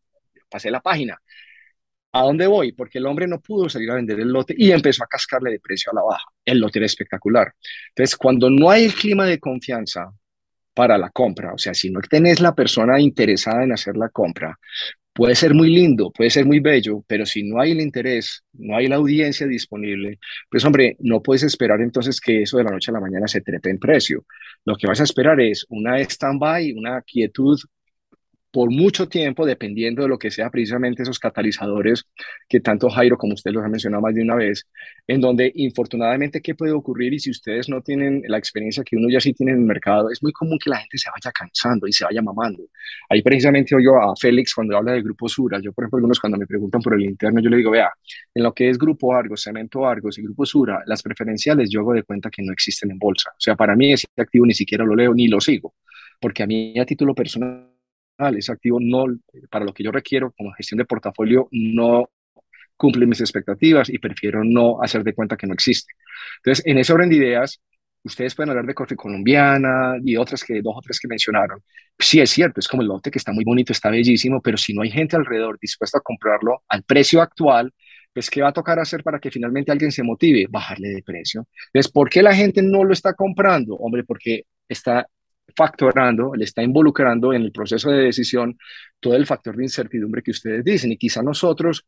[0.50, 1.20] pasé la página.
[2.18, 2.72] ¿A dónde voy?
[2.72, 5.60] Porque el hombre no pudo salir a vender el lote y empezó a cascarle de
[5.60, 6.26] precio a la baja.
[6.44, 7.54] El lote era espectacular.
[7.90, 10.12] Entonces, cuando no hay el clima de confianza
[10.74, 14.58] para la compra, o sea, si no tenés la persona interesada en hacer la compra,
[15.14, 18.78] puede ser muy lindo, puede ser muy bello, pero si no hay el interés, no
[18.78, 20.18] hay la audiencia disponible,
[20.50, 23.42] pues hombre, no puedes esperar entonces que eso de la noche a la mañana se
[23.42, 24.26] trepe en precio.
[24.66, 27.60] Lo que vas a esperar es una stand-by, una quietud
[28.52, 32.06] por mucho tiempo, dependiendo de lo que sea precisamente esos catalizadores
[32.48, 34.68] que tanto Jairo como usted los ha mencionado más de una vez,
[35.08, 37.14] en donde infortunadamente, ¿qué puede ocurrir?
[37.14, 40.10] Y si ustedes no tienen la experiencia que uno ya sí tiene en el mercado,
[40.12, 42.64] es muy común que la gente se vaya cansando y se vaya mamando.
[43.10, 45.60] Ahí precisamente oigo a Félix cuando habla de Grupo Sura.
[45.62, 47.92] Yo, por ejemplo, algunos cuando me preguntan por el interno, yo le digo, vea,
[48.34, 51.94] en lo que es Grupo Argos, Cemento Argos y Grupo Sura, las preferenciales yo hago
[51.94, 53.32] de cuenta que no existen en bolsa.
[53.32, 55.76] O sea, para mí ese activo ni siquiera lo leo ni lo sigo,
[56.20, 57.77] porque a mí a título personal
[58.38, 59.06] ese activo no,
[59.50, 62.10] para lo que yo requiero como gestión de portafolio, no
[62.76, 65.94] cumple mis expectativas y prefiero no hacer de cuenta que no existe.
[66.38, 67.60] Entonces, en ese orden de ideas,
[68.04, 71.62] ustedes pueden hablar de Corte Colombiana y otras que, dos o tres que mencionaron.
[72.00, 74.74] Sí, es cierto, es como el lote que está muy bonito, está bellísimo, pero si
[74.74, 77.74] no hay gente alrededor dispuesta a comprarlo al precio actual,
[78.14, 80.48] pues ¿qué va a tocar hacer para que finalmente alguien se motive?
[80.50, 81.48] Bajarle de precio.
[81.68, 83.76] Entonces, ¿por qué la gente no lo está comprando?
[83.76, 85.08] Hombre, porque está
[85.58, 88.58] factorando, le está involucrando en el proceso de decisión
[89.00, 90.92] todo el factor de incertidumbre que ustedes dicen.
[90.92, 91.86] Y quizá nosotros,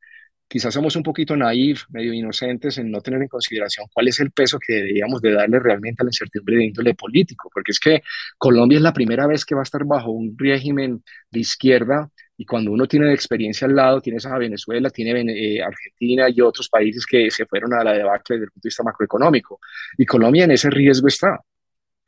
[0.47, 4.31] quizás somos un poquito naif, medio inocentes en no tener en consideración cuál es el
[4.31, 8.01] peso que deberíamos de darle realmente a la incertidumbre de índole político, porque es que
[8.37, 12.45] Colombia es la primera vez que va a estar bajo un régimen de izquierda y
[12.45, 17.05] cuando uno tiene experiencia al lado, tienes a Venezuela, tiene eh, Argentina y otros países
[17.05, 19.59] que se fueron a la debacle desde el punto de vista macroeconómico.
[19.97, 21.37] Y Colombia en ese riesgo está.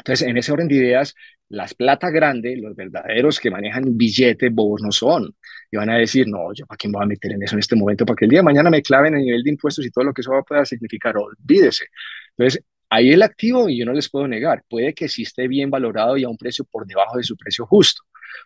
[0.02, 1.14] Entonces, en ese orden de ideas,
[1.50, 5.36] las plata grandes, los verdaderos que manejan billetes bobos no son.
[5.70, 7.60] Y van a decir, no, yo para qué me voy a meter en eso en
[7.60, 9.92] este momento, para que el día de mañana me claven a nivel de impuestos y
[9.92, 11.86] todo lo que eso va a poder significar, olvídese.
[12.38, 15.70] Entonces, ahí el activo, y yo no les puedo negar, puede que sí esté bien
[15.70, 18.04] valorado y a un precio por debajo de su precio justo.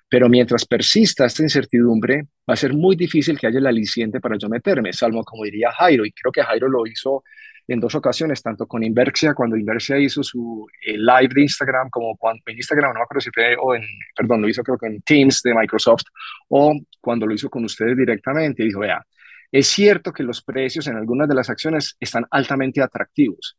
[0.10, 4.38] Pero mientras persista esta incertidumbre, va a ser muy difícil que haya el aliciente para
[4.38, 7.24] yo meterme, salvo como diría Jairo, y creo que Jairo lo hizo
[7.68, 12.16] en dos ocasiones, tanto con Inversia, cuando Inversia hizo su eh, live de Instagram, como
[12.16, 13.84] cuando en Instagram, no me acuerdo si o en,
[14.16, 16.04] perdón, lo hizo creo que en Teams de Microsoft,
[16.50, 19.04] o cuando lo hizo con ustedes directamente, dijo, vea,
[19.52, 23.58] es cierto que los precios en algunas de las acciones están altamente atractivos,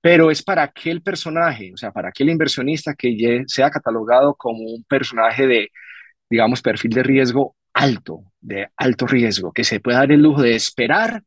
[0.00, 4.84] pero es para aquel personaje, o sea, para aquel inversionista que sea catalogado como un
[4.84, 5.70] personaje de,
[6.28, 10.54] digamos, perfil de riesgo alto, de alto riesgo, que se pueda dar el lujo de
[10.54, 11.22] esperar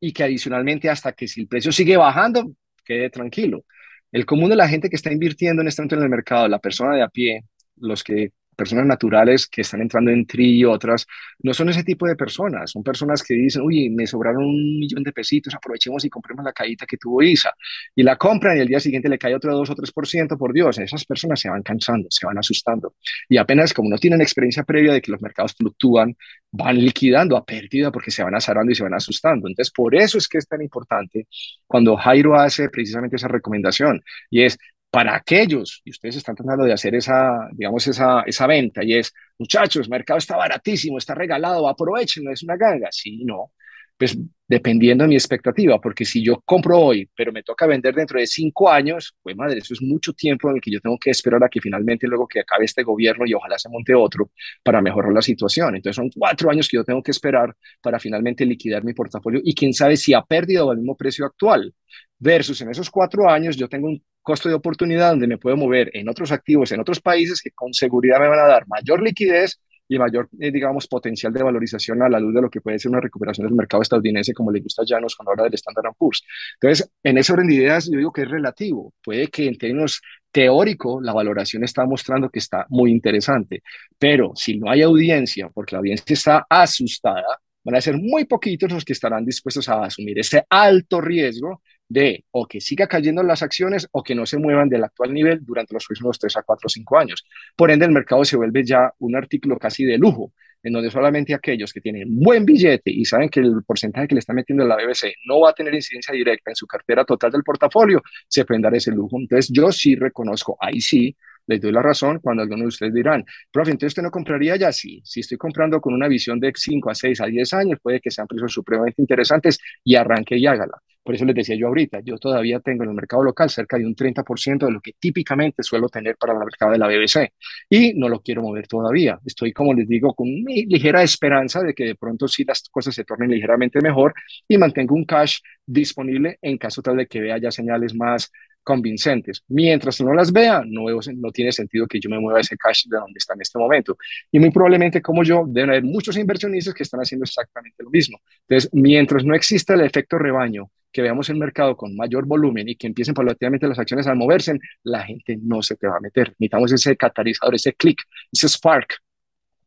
[0.00, 2.52] y que adicionalmente hasta que si el precio sigue bajando,
[2.84, 3.64] quede tranquilo.
[4.12, 6.58] El común de la gente que está invirtiendo en este momento en el mercado, la
[6.58, 7.44] persona de a pie,
[7.76, 11.06] los que personas naturales que están entrando en TRI y otras,
[11.42, 15.02] no son ese tipo de personas, son personas que dicen, uy, me sobraron un millón
[15.02, 17.54] de pesitos, aprovechemos y compremos la caída que tuvo ISA,
[17.96, 20.76] y la compran y el día siguiente le cae otro 2 o 3%, por Dios,
[20.78, 22.96] esas personas se van cansando, se van asustando,
[23.30, 26.14] y apenas como no tienen experiencia previa de que los mercados fluctúan,
[26.52, 29.48] van liquidando a pérdida porque se van azarando y se van asustando.
[29.48, 31.28] Entonces, por eso es que es tan importante
[31.66, 34.58] cuando Jairo hace precisamente esa recomendación, y es,
[34.90, 39.12] para aquellos, y ustedes están tratando de hacer esa, digamos, esa, esa venta, y es,
[39.38, 42.88] muchachos, el mercado está baratísimo, está regalado, aprovechenlo, es una ganga.
[42.90, 43.52] Sí, no,
[43.96, 44.16] pues
[44.48, 48.26] dependiendo de mi expectativa, porque si yo compro hoy, pero me toca vender dentro de
[48.26, 51.44] cinco años, pues madre, eso es mucho tiempo en el que yo tengo que esperar
[51.44, 54.30] a que finalmente luego que acabe este gobierno y ojalá se monte otro
[54.64, 55.76] para mejorar la situación.
[55.76, 59.54] Entonces son cuatro años que yo tengo que esperar para finalmente liquidar mi portafolio y
[59.54, 61.74] quién sabe si ha perdido al mismo precio actual.
[62.20, 65.90] Versus en esos cuatro años yo tengo un costo de oportunidad donde me puedo mover
[65.94, 69.58] en otros activos, en otros países que con seguridad me van a dar mayor liquidez
[69.88, 72.90] y mayor, eh, digamos, potencial de valorización a la luz de lo que puede ser
[72.90, 75.94] una recuperación del mercado estadounidense, como le gusta a Llanos con la hora del Standard
[75.98, 76.22] Poor's.
[76.60, 78.94] Entonces, en ese orden de ideas, yo digo que es relativo.
[79.02, 80.00] Puede que en términos
[80.30, 83.62] teóricos la valoración está mostrando que está muy interesante,
[83.98, 88.70] pero si no hay audiencia, porque la audiencia está asustada, van a ser muy poquitos
[88.70, 93.42] los que estarán dispuestos a asumir ese alto riesgo de o que siga cayendo las
[93.42, 96.66] acciones o que no se muevan del actual nivel durante los próximos 3 a 4
[96.66, 97.26] o 5 años.
[97.56, 100.32] Por ende, el mercado se vuelve ya un artículo casi de lujo,
[100.62, 104.20] en donde solamente aquellos que tienen buen billete y saben que el porcentaje que le
[104.20, 107.42] está metiendo la BBC no va a tener incidencia directa en su cartera total del
[107.42, 109.18] portafolio, se pueden dar ese lujo.
[109.18, 111.16] Entonces, yo sí reconozco, ahí sí,
[111.46, 114.70] les doy la razón cuando algunos de ustedes dirán, profe, entonces usted no compraría ya,
[114.70, 118.00] sí, si estoy comprando con una visión de 5 a 6 a 10 años, puede
[118.00, 120.80] que sean precios supremamente interesantes y arranque y hágala.
[121.02, 123.86] Por eso les decía yo ahorita, yo todavía tengo en el mercado local cerca de
[123.86, 127.32] un 30% de lo que típicamente suelo tener para el mercado de la BBC
[127.68, 129.18] y no lo quiero mover todavía.
[129.24, 132.94] Estoy, como les digo, con una ligera esperanza de que de pronto sí las cosas
[132.94, 134.14] se tornen ligeramente mejor
[134.46, 138.30] y mantengo un cash disponible en caso tal de que vea ya señales más
[138.62, 139.42] convincentes.
[139.48, 140.84] Mientras no las vea, no,
[141.16, 143.96] no tiene sentido que yo me mueva ese cash de donde está en este momento.
[144.30, 148.18] Y muy probablemente, como yo, deben haber muchos inversionistas que están haciendo exactamente lo mismo.
[148.48, 152.76] Entonces, mientras no exista el efecto rebaño, que veamos el mercado con mayor volumen y
[152.76, 156.28] que empiecen paulatinamente las acciones a moverse, la gente no se te va a meter.
[156.38, 159.00] Necesitamos ese catalizador, ese click, ese spark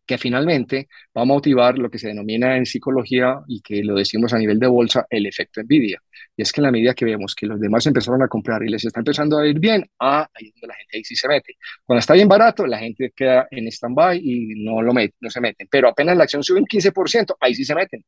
[0.05, 4.33] que finalmente va a motivar lo que se denomina en psicología y que lo decimos
[4.33, 6.01] a nivel de bolsa, el efecto envidia.
[6.35, 8.69] Y es que en la medida que vemos que los demás empezaron a comprar y
[8.69, 11.27] les está empezando a ir bien, ah, ahí es donde la gente ahí sí se
[11.27, 11.55] mete.
[11.85, 15.39] Cuando está bien barato, la gente queda en stand-by y no, lo mete, no se
[15.39, 15.67] meten.
[15.69, 18.03] Pero apenas la acción sube un 15%, ahí sí se meten.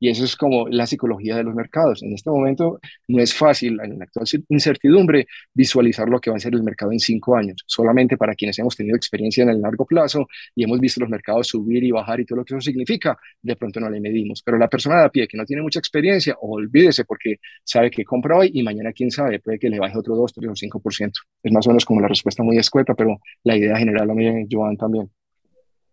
[0.00, 2.02] Y eso es como la psicología de los mercados.
[2.02, 6.40] En este momento no es fácil, en la actual incertidumbre, visualizar lo que va a
[6.40, 7.62] ser el mercado en cinco años.
[7.66, 11.48] Solamente para quienes hemos tenido experiencia en el largo plazo y hemos visto los mercados
[11.48, 14.42] subir y bajar y todo lo que eso significa, de pronto no le medimos.
[14.42, 18.04] Pero la persona de a pie que no tiene mucha experiencia, olvídese porque sabe que
[18.04, 21.12] compra hoy y mañana, quién sabe, puede que le baje otro 2, 3 o 5%.
[21.42, 24.46] Es más o menos como la respuesta muy escueta, pero la idea general lo mide
[24.50, 25.10] Joan también.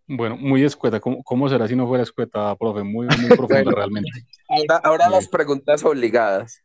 [0.07, 0.99] Bueno, muy escueta.
[0.99, 2.83] ¿Cómo, será si no fuera escueta, profe?
[2.83, 4.09] Muy, muy profunda realmente.
[4.83, 6.63] Ahora, las preguntas obligadas.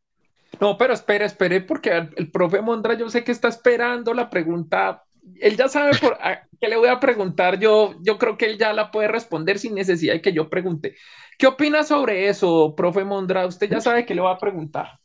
[0.60, 5.02] No, pero espere, espere, porque el, profe Mondra yo sé que está esperando la pregunta.
[5.40, 6.18] Él ya sabe por
[6.60, 7.58] qué le voy a preguntar.
[7.58, 10.94] Yo, yo creo que él ya la puede responder sin necesidad de que yo pregunte.
[11.38, 13.46] ¿Qué opina sobre eso, profe Mondra?
[13.46, 14.98] Usted ya sabe que le va a preguntar.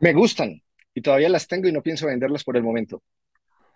[0.00, 0.62] Me gustan
[0.94, 3.02] y todavía las tengo y no pienso venderlas por el momento.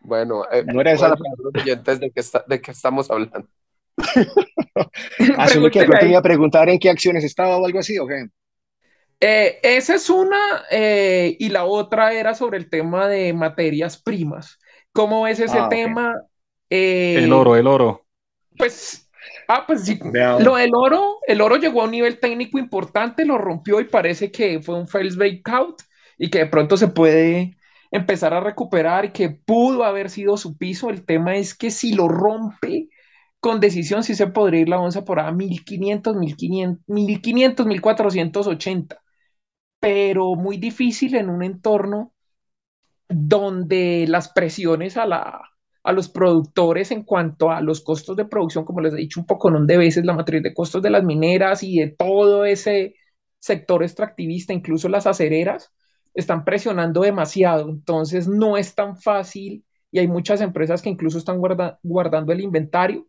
[0.01, 1.62] Bueno, eh, no era esa la pregunta.
[1.94, 3.46] de qué, de qué estamos hablando.
[5.36, 8.26] Asumo que te iba a preguntar en qué acciones estaba o algo así, ¿o qué?
[9.20, 14.59] Eh, esa es una, eh, y la otra era sobre el tema de materias primas.
[14.92, 16.14] ¿Cómo es ese ah, tema?
[16.70, 18.07] el oro, el oro.
[18.57, 19.11] Pues,
[19.48, 23.36] ah, pues sí, lo del oro, el oro llegó a un nivel técnico importante, lo
[23.36, 25.82] rompió y parece que fue un fails breakout
[26.16, 27.57] y que de pronto se puede
[27.91, 30.91] empezar a recuperar y que pudo haber sido su piso.
[30.91, 32.88] El tema es que si lo rompe
[33.41, 39.03] con decisión, sí se podría ir la onza por a 1500, 1500, 1500, 1480,
[39.80, 42.14] pero muy difícil en un entorno
[43.09, 45.43] donde las presiones a, la,
[45.82, 49.26] a los productores en cuanto a los costos de producción, como les he dicho un
[49.26, 52.95] poco, no de veces la matriz de costos de las mineras y de todo ese
[53.38, 55.72] sector extractivista, incluso las acereras,
[56.15, 61.41] están presionando demasiado, entonces no es tan fácil y hay muchas empresas que incluso están
[61.83, 63.07] guardando el inventario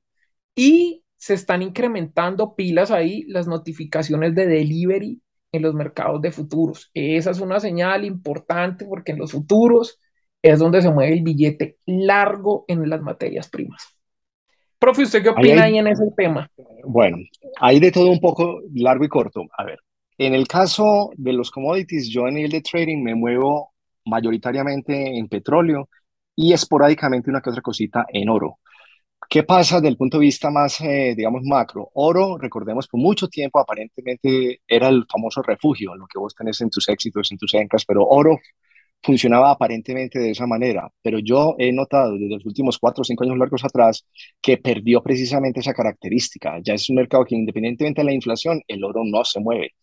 [0.55, 5.21] y se están incrementando pilas ahí las notificaciones de delivery
[5.51, 6.89] en los mercados de futuros.
[6.93, 9.99] Esa es una señal importante porque en los futuros
[10.41, 13.83] es donde se mueve el billete largo en las materias primas.
[14.79, 16.49] Profe, ¿usted qué opina ahí en ese tema?
[16.83, 17.17] Bueno,
[17.59, 19.43] hay de todo un poco largo y corto.
[19.55, 19.77] A ver,
[20.25, 23.73] en el caso de los commodities, yo en el de trading me muevo
[24.05, 25.89] mayoritariamente en petróleo
[26.35, 28.59] y esporádicamente una que otra cosita en oro.
[29.29, 31.89] ¿Qué pasa desde el punto de vista más, eh, digamos, macro?
[31.95, 36.69] Oro, recordemos, por mucho tiempo aparentemente era el famoso refugio, lo que vos tenés en
[36.69, 38.37] tus éxitos, en tus encas, pero oro
[39.03, 43.23] funcionaba aparentemente de esa manera, pero yo he notado desde los últimos cuatro o cinco
[43.23, 44.05] años largos atrás
[44.41, 46.59] que perdió precisamente esa característica.
[46.63, 49.73] Ya es un mercado que independientemente de la inflación, el oro no se mueve.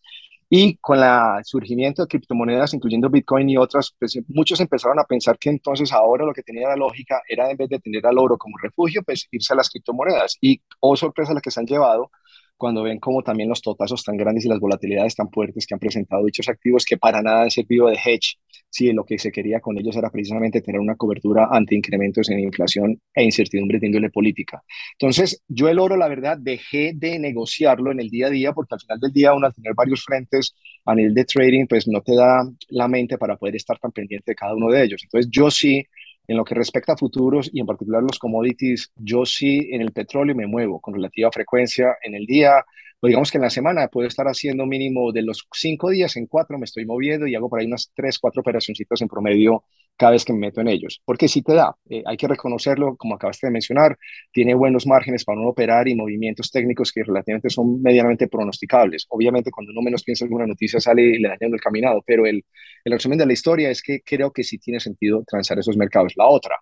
[0.51, 5.39] Y con el surgimiento de criptomonedas, incluyendo Bitcoin y otras, pues muchos empezaron a pensar
[5.39, 8.39] que entonces ahora lo que tenía la lógica era en vez de tener al oro
[8.39, 10.39] como refugio, pues irse a las criptomonedas.
[10.41, 12.11] Y, oh sorpresa, la que se han llevado,
[12.59, 15.79] cuando ven como también los totazos tan grandes y las volatilidades tan fuertes que han
[15.79, 18.37] presentado dichos activos que para nada han servido de hedge,
[18.69, 22.41] si lo que se quería con ellos era precisamente tener una cobertura ante incrementos en
[22.41, 24.63] inflación e incertidumbre de índole política.
[24.99, 28.75] Entonces, yo el oro, la verdad, dejé de negociarlo en el día a día porque
[28.75, 30.55] al final del día, uno al tener varios frentes
[30.85, 34.33] a nivel de trading, pues no te da la mente para poder estar tan pendiente
[34.33, 35.01] de cada uno de ellos.
[35.05, 35.87] Entonces, yo sí
[36.29, 39.93] en lo que respecta a futuros y en particular los commodities, yo sí en el
[39.93, 42.65] petróleo me muevo con relativa frecuencia en el día,
[43.01, 46.27] o digamos que en la semana puedo estar haciendo mínimo de los cinco días en
[46.27, 49.65] cuatro me estoy moviendo y hago por ahí unas tres, cuatro operacioncitas en promedio
[49.99, 51.03] cada vez que me meto en ellos.
[51.05, 53.99] Porque sí te da, eh, hay que reconocerlo, como acabaste de mencionar,
[54.33, 59.07] tiene buenos márgenes para uno operar y movimientos técnicos que relativamente son medianamente pronosticables.
[59.11, 62.45] Obviamente, cuando uno menos piensa alguna noticia sale y le dañando el caminado, pero el,
[62.85, 66.13] el resumen de la historia es que creo que sí tiene sentido transar esos mercados.
[66.17, 66.57] La otra,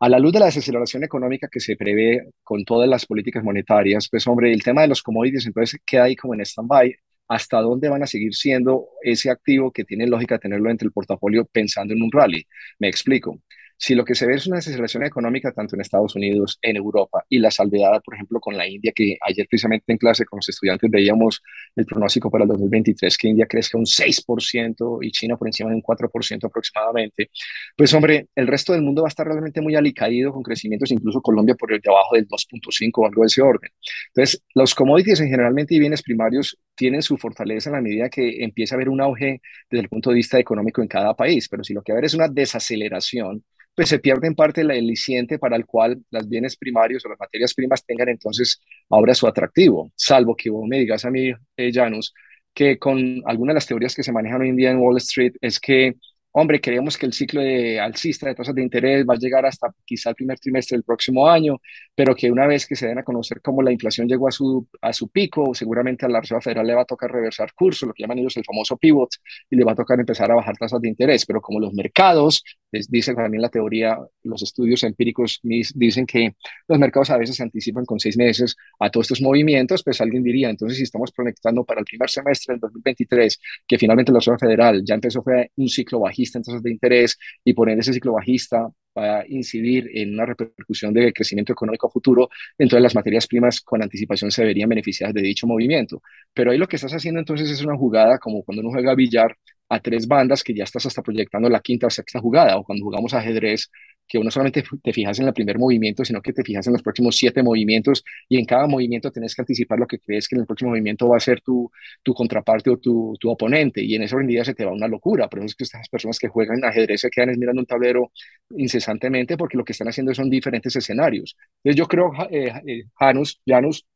[0.00, 4.08] a la luz de la desaceleración económica que se prevé con todas las políticas monetarias,
[4.10, 6.94] pues hombre, el tema de los commodities entonces queda ahí como en stand-by
[7.28, 11.44] hasta dónde van a seguir siendo ese activo que tiene lógica tenerlo entre el portafolio
[11.46, 12.46] pensando en un rally.
[12.78, 13.40] Me explico.
[13.76, 17.24] Si lo que se ve es una desaceleración económica tanto en Estados Unidos, en Europa
[17.28, 20.48] y la salvedad, por ejemplo, con la India, que ayer precisamente en clase con los
[20.48, 21.42] estudiantes veíamos
[21.76, 25.76] el pronóstico para el 2023, que India crezca un 6% y China por encima de
[25.76, 27.30] un 4% aproximadamente,
[27.76, 31.20] pues hombre, el resto del mundo va a estar realmente muy alicaído con crecimientos, incluso
[31.20, 33.70] Colombia por debajo del 2.5 o algo de ese orden.
[34.08, 38.42] Entonces, los commodities en generalmente y bienes primarios tienen su fortaleza en la medida que
[38.44, 41.64] empieza a haber un auge desde el punto de vista económico en cada país, pero
[41.64, 43.44] si lo que va a haber es una desaceleración,
[43.74, 47.18] pues se pierde en parte el aliciente para el cual las bienes primarios o las
[47.18, 51.70] materias primas tengan entonces ahora su atractivo, salvo que vos me digas a mí, eh,
[51.72, 52.14] Janus,
[52.54, 55.34] que con algunas de las teorías que se manejan hoy en día en Wall Street
[55.40, 55.94] es que
[56.36, 59.72] hombre, creemos que el ciclo de alcista de tasas de interés va a llegar hasta
[59.84, 61.60] quizá el primer trimestre del próximo año,
[61.94, 64.66] pero que una vez que se den a conocer cómo la inflación llegó a su,
[64.80, 67.94] a su pico, seguramente a la Reserva Federal le va a tocar reversar curso, lo
[67.94, 69.10] que llaman ellos el famoso pivot,
[69.48, 71.24] y le va a tocar empezar a bajar tasas de interés.
[71.24, 76.34] Pero como los mercados, les dice también la teoría, los estudios empíricos dicen que
[76.66, 80.24] los mercados a veces se anticipan con seis meses a todos estos movimientos, pues alguien
[80.24, 84.38] diría, entonces si estamos proyectando para el primer semestre del 2023, que finalmente la Reserva
[84.38, 88.12] Federal ya empezó fue un ciclo bajista, en tasas de interés y poner ese ciclo
[88.14, 93.60] bajista va a incidir en una repercusión de crecimiento económico futuro, entonces las materias primas
[93.60, 96.00] con anticipación se verían beneficiadas de dicho movimiento.
[96.32, 99.36] Pero ahí lo que estás haciendo entonces es una jugada como cuando uno juega billar
[99.68, 102.84] a tres bandas que ya estás hasta proyectando la quinta o sexta jugada, o cuando
[102.84, 103.70] jugamos ajedrez
[104.06, 106.82] que uno solamente te fijas en el primer movimiento, sino que te fijas en los
[106.82, 110.42] próximos siete movimientos y en cada movimiento tenés que anticipar lo que crees que en
[110.42, 111.70] el próximo movimiento va a ser tu,
[112.02, 115.28] tu contraparte o tu, tu oponente y en esa día se te va una locura.
[115.28, 118.12] Por eso es que estas personas que juegan ajedrez se quedan mirando un tablero
[118.50, 121.36] incesantemente porque lo que están haciendo son diferentes escenarios.
[121.62, 123.86] Entonces yo creo, eh, eh, Janus, Janus,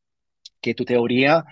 [0.60, 1.44] que tu teoría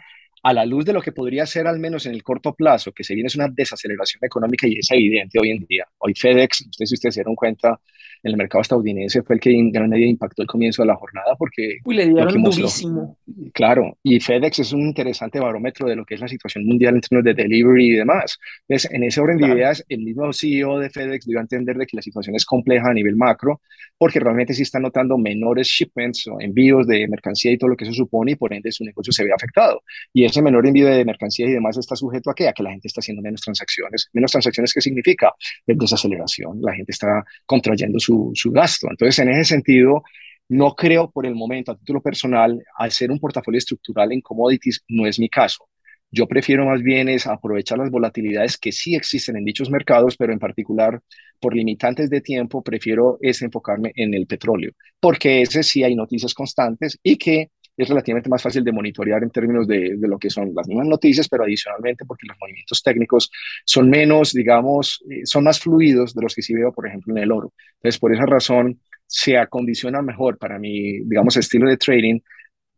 [0.43, 3.03] a la luz de lo que podría ser al menos en el corto plazo, que
[3.05, 5.85] se viene es una desaceleración económica y es evidente hoy en día.
[5.99, 7.81] Hoy FedEx, si ustedes se dieron cuenta,
[8.27, 10.97] en el mercado estadounidense fue el que en gran medida impactó el comienzo de la
[10.97, 11.79] jornada porque...
[11.85, 13.17] Uy, le dieron durísimo.
[13.53, 17.01] Claro, y FedEx es un interesante barómetro de lo que es la situación mundial en
[17.01, 18.39] términos de delivery y demás.
[18.69, 21.87] Entonces, en ese orden de ideas, el mismo CEO de FedEx dio a entender de
[21.87, 23.61] que la situación es compleja a nivel macro,
[23.99, 27.85] porque realmente sí está notando menores shipments o envíos de mercancía y todo lo que
[27.85, 29.83] eso supone, y por ende su negocio se ve afectado.
[30.13, 32.49] Y ese menor envío de mercancía y demás está sujeto a qué?
[32.49, 34.09] A que la gente está haciendo menos transacciones.
[34.13, 35.33] Menos transacciones, ¿qué significa?
[35.67, 36.61] Desaceleración.
[36.61, 38.89] La gente está contrayendo su, su gasto.
[38.91, 40.03] Entonces, en ese sentido,
[40.49, 45.07] no creo por el momento, a título personal, hacer un portafolio estructural en commodities no
[45.07, 45.69] es mi caso.
[46.11, 50.33] Yo prefiero más bien es aprovechar las volatilidades que sí existen en dichos mercados, pero
[50.33, 51.01] en particular
[51.41, 56.33] por limitantes de tiempo prefiero es enfocarme en el petróleo, porque ese sí hay noticias
[56.33, 60.31] constantes y que es relativamente más fácil de monitorear en términos de, de, lo que
[60.31, 63.31] son las mismas noticias, pero adicionalmente porque los movimientos técnicos
[63.65, 67.23] son menos, digamos, eh, son más fluidos de los que sí veo, por ejemplo, en
[67.23, 67.53] el oro.
[67.77, 72.21] Entonces, por esa razón, se acondiciona mejor para mi, digamos, estilo de trading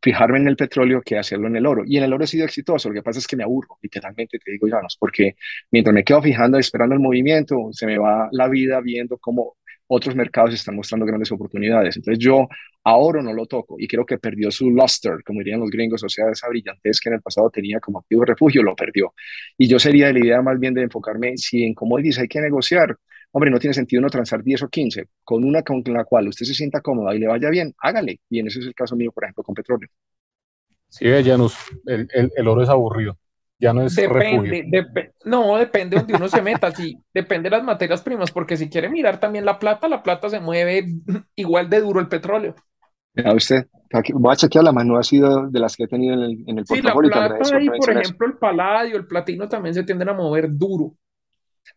[0.01, 1.82] fijarme en el petróleo que hacerlo en el oro.
[1.86, 4.38] Y en el oro he sido exitoso, lo que pasa es que me aburro, literalmente
[4.38, 5.36] te digo, Llanos, porque
[5.70, 9.57] mientras me quedo fijando, esperando el movimiento, se me va la vida viendo cómo
[9.88, 11.96] otros mercados están mostrando grandes oportunidades.
[11.96, 12.46] Entonces yo
[12.89, 16.03] a oro no lo toco y creo que perdió su luster, como dirían los gringos,
[16.03, 19.12] o sea, esa brillantez que en el pasado tenía como activo refugio, lo perdió.
[19.59, 22.41] Y yo sería de la idea más bien de enfocarme si en commodities hay que
[22.41, 22.97] negociar,
[23.32, 26.47] hombre, no tiene sentido no transar 10 o 15, con una con la cual usted
[26.47, 28.20] se sienta cómoda y le vaya bien, hágale.
[28.30, 29.89] Y en ese es el caso mío, por ejemplo, con petróleo.
[30.89, 33.18] Sí, Janus, el, el, el oro es aburrido.
[33.61, 37.57] Ya no es depende, dep no, depende de donde uno se meta, sí, depende de
[37.57, 40.86] las materias primas, porque si quiere mirar también la plata, la plata se mueve
[41.34, 42.55] igual de duro el petróleo.
[43.14, 43.66] Mira usted,
[44.14, 46.59] voy a chequear la mano, ha sido de las que he tenido en el, en
[46.59, 47.11] el portafolio.
[47.12, 50.48] Sí, la plata ahí, por ejemplo, el paladio, el platino también se tienden a mover
[50.50, 50.94] duro.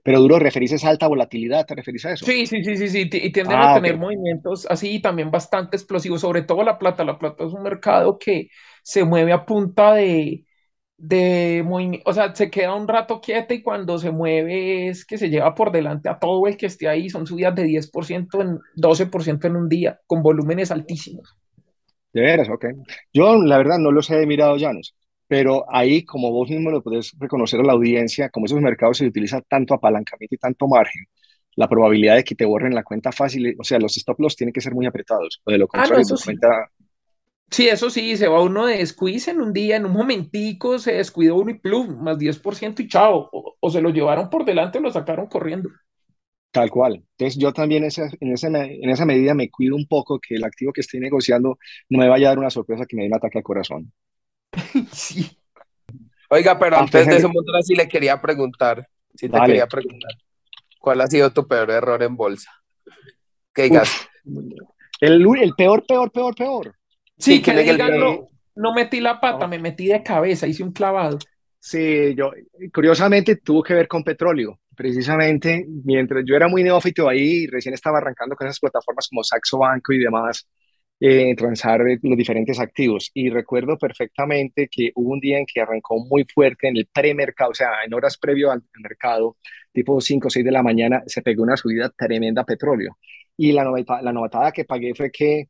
[0.04, 1.66] Pero duro, ¿referís a esa alta volatilidad?
[1.66, 2.26] ¿Te referís a eso?
[2.26, 4.02] Sí, sí, sí, sí, sí, y tienden ah, a tener okay.
[4.02, 7.04] movimientos así también bastante explosivos, sobre todo la plata.
[7.04, 8.48] La plata es un mercado que
[8.84, 10.46] se mueve a punta de,
[11.02, 15.18] de movimiento, o sea, se queda un rato quieta y cuando se mueve es que
[15.18, 18.60] se lleva por delante a todo el que esté ahí, son subidas de 10% en
[18.76, 21.36] 12% en un día, con volúmenes altísimos.
[22.14, 22.66] De veras, ok.
[23.12, 24.96] Yo la verdad no los he mirado, Llanos,
[25.28, 29.08] pero ahí, como vos mismo lo podés reconocer a la audiencia, como esos mercados se
[29.08, 31.06] utiliza tanto apalancamiento y tanto margen,
[31.56, 34.54] la probabilidad de que te borren la cuenta fácil, o sea, los stop loss tienen
[34.54, 36.26] que ser muy apretados, o de lo contrario, ah, no, tu sí.
[36.26, 36.70] cuenta
[37.52, 40.94] Sí, eso sí, se va uno de squeeze en un día, en un momentico se
[40.94, 43.30] descuidó uno y plum, más 10% y chao.
[43.34, 45.70] O, o, se lo llevaron por delante o lo sacaron corriendo.
[46.52, 47.04] Tal cual.
[47.18, 50.46] Entonces yo también esa, en, esa, en esa medida me cuido un poco que el
[50.46, 53.16] activo que estoy negociando no me vaya a dar una sorpresa que me dé un
[53.16, 53.92] ataque al corazón.
[54.94, 55.30] sí.
[56.30, 60.12] Oiga, pero antes de eso, Montra, sí le quería preguntar, sí te quería preguntar,
[60.80, 62.50] ¿cuál ha sido tu peor error en bolsa?
[63.54, 64.08] ¿Qué digas?
[65.02, 66.81] el, el, peor, peor, peor, peor.
[67.22, 71.20] Sí, que, digan, no, no metí la pata, me metí de cabeza, hice un clavado.
[71.60, 72.32] Sí, yo,
[72.74, 74.60] curiosamente tuvo que ver con petróleo.
[74.76, 79.60] Precisamente, mientras yo era muy neófito ahí, recién estaba arrancando con esas plataformas como Saxo
[79.60, 80.48] Banco y demás,
[81.00, 83.12] eh, transar los diferentes activos.
[83.14, 87.52] Y recuerdo perfectamente que hubo un día en que arrancó muy fuerte en el premercado,
[87.52, 89.38] o sea, en horas previo al, mercado,
[89.72, 92.98] tipo 5 o 6 de la mañana, se pegó una subida tremenda a petróleo.
[93.38, 93.64] Y la,
[94.02, 95.50] la novatada que pagué fue que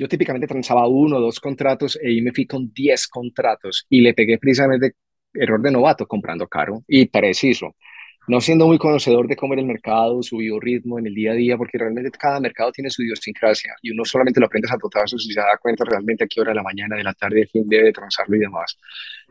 [0.00, 4.00] yo típicamente transaba uno o dos contratos y ahí me fui con 10 contratos y
[4.00, 4.94] le pegué precisamente
[5.34, 7.76] error de novato comprando caro y preciso
[8.30, 11.34] no siendo muy conocedor de cómo era el mercado, su biorritmo en el día a
[11.34, 15.26] día, porque realmente cada mercado tiene su idiosincrasia y uno solamente lo aprende a totazos
[15.28, 17.46] y se da cuenta realmente a qué hora de la mañana, de la tarde, de
[17.48, 18.78] quién debe transarlo y demás.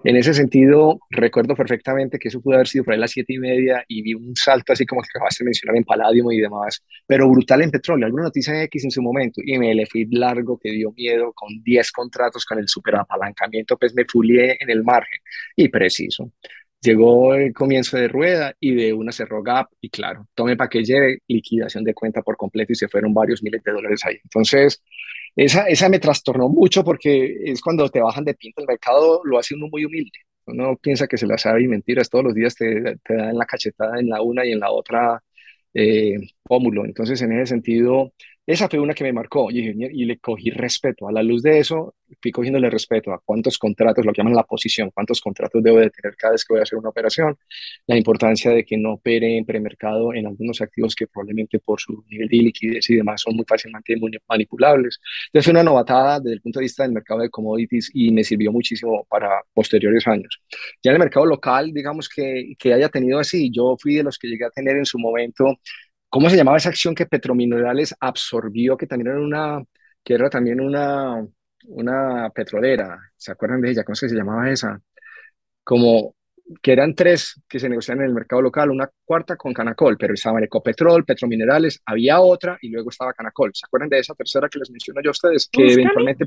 [0.04, 3.38] En ese sentido, recuerdo perfectamente que eso pudo haber sido por ahí las siete y
[3.38, 6.84] media y vi un salto así como que acabaste de mencionar en Palladium y demás,
[7.08, 10.60] pero brutal en petróleo, alguna noticia X en su momento y me le fui largo
[10.62, 15.20] que dio miedo con 10 contratos con el superapalancamiento, pues me fulié en el margen
[15.56, 16.34] y preciso.
[16.82, 20.84] Llegó el comienzo de rueda y de una cerró gap y claro, tome para que
[20.84, 24.18] lleve liquidación de cuenta por completo y se fueron varios miles de dólares ahí.
[24.24, 24.82] Entonces,
[25.36, 29.38] esa, esa me trastornó mucho porque es cuando te bajan de pinta el mercado, lo
[29.38, 30.20] hace uno muy humilde.
[30.46, 34.00] Uno piensa que se la sabe y mentiras, todos los días te, dan la cachetada
[34.00, 35.22] en la una y en la otra
[35.74, 36.86] eh, pómulo.
[36.86, 38.14] Entonces, en ese sentido,
[38.50, 41.08] esa fue una que me marcó y, y, le cogí respeto.
[41.08, 44.44] A la luz de eso, fui cogiéndole respeto a cuántos contratos, lo que llaman la
[44.44, 47.38] posición, cuántos contratos debo de tener cada vez que voy a hacer una operación,
[47.86, 52.04] la importancia de que no opere en premercado en algunos activos que probablemente por su
[52.10, 53.96] nivel de liquidez y demás son muy fácilmente
[54.28, 55.00] manipulables.
[55.28, 58.24] Entonces, fue una novatada desde el punto de vista del mercado de commodities y me
[58.24, 60.42] sirvió muchísimo para posteriores años.
[60.82, 64.18] Ya en el mercado local, digamos que, que haya tenido así, yo fui de los
[64.18, 65.60] que llegué a tener en su momento
[66.10, 69.64] ¿Cómo se llamaba esa acción que Petrominerales absorbió, que también era una,
[70.04, 71.26] que era también una,
[71.68, 73.00] una petrolera?
[73.16, 73.84] ¿Se acuerdan de ella?
[73.84, 74.80] ¿Cómo se llamaba esa?
[75.64, 76.16] Como
[76.64, 80.16] que eran tres que se negociaban en el mercado local, una cuarta con Canacol, pero
[80.16, 83.52] estaba Ecopetrol, Petrominerales, había otra y luego estaba Canacol.
[83.54, 85.48] ¿Se acuerdan de esa tercera que les menciono yo a ustedes?
[85.52, 86.26] Que eventualmente...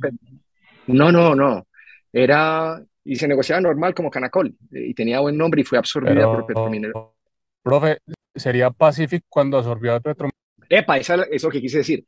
[0.87, 1.67] No, no, no.
[2.13, 2.81] Era...
[3.05, 6.47] Y se negociaba normal como Canacol eh, y tenía buen nombre y fue absorbida por
[6.47, 7.03] Petrominerales.
[7.65, 7.99] Profe,
[8.35, 10.33] sería Pacific cuando absorbió a Petrominerales.
[10.69, 12.05] Epa, eso es lo que quise decir.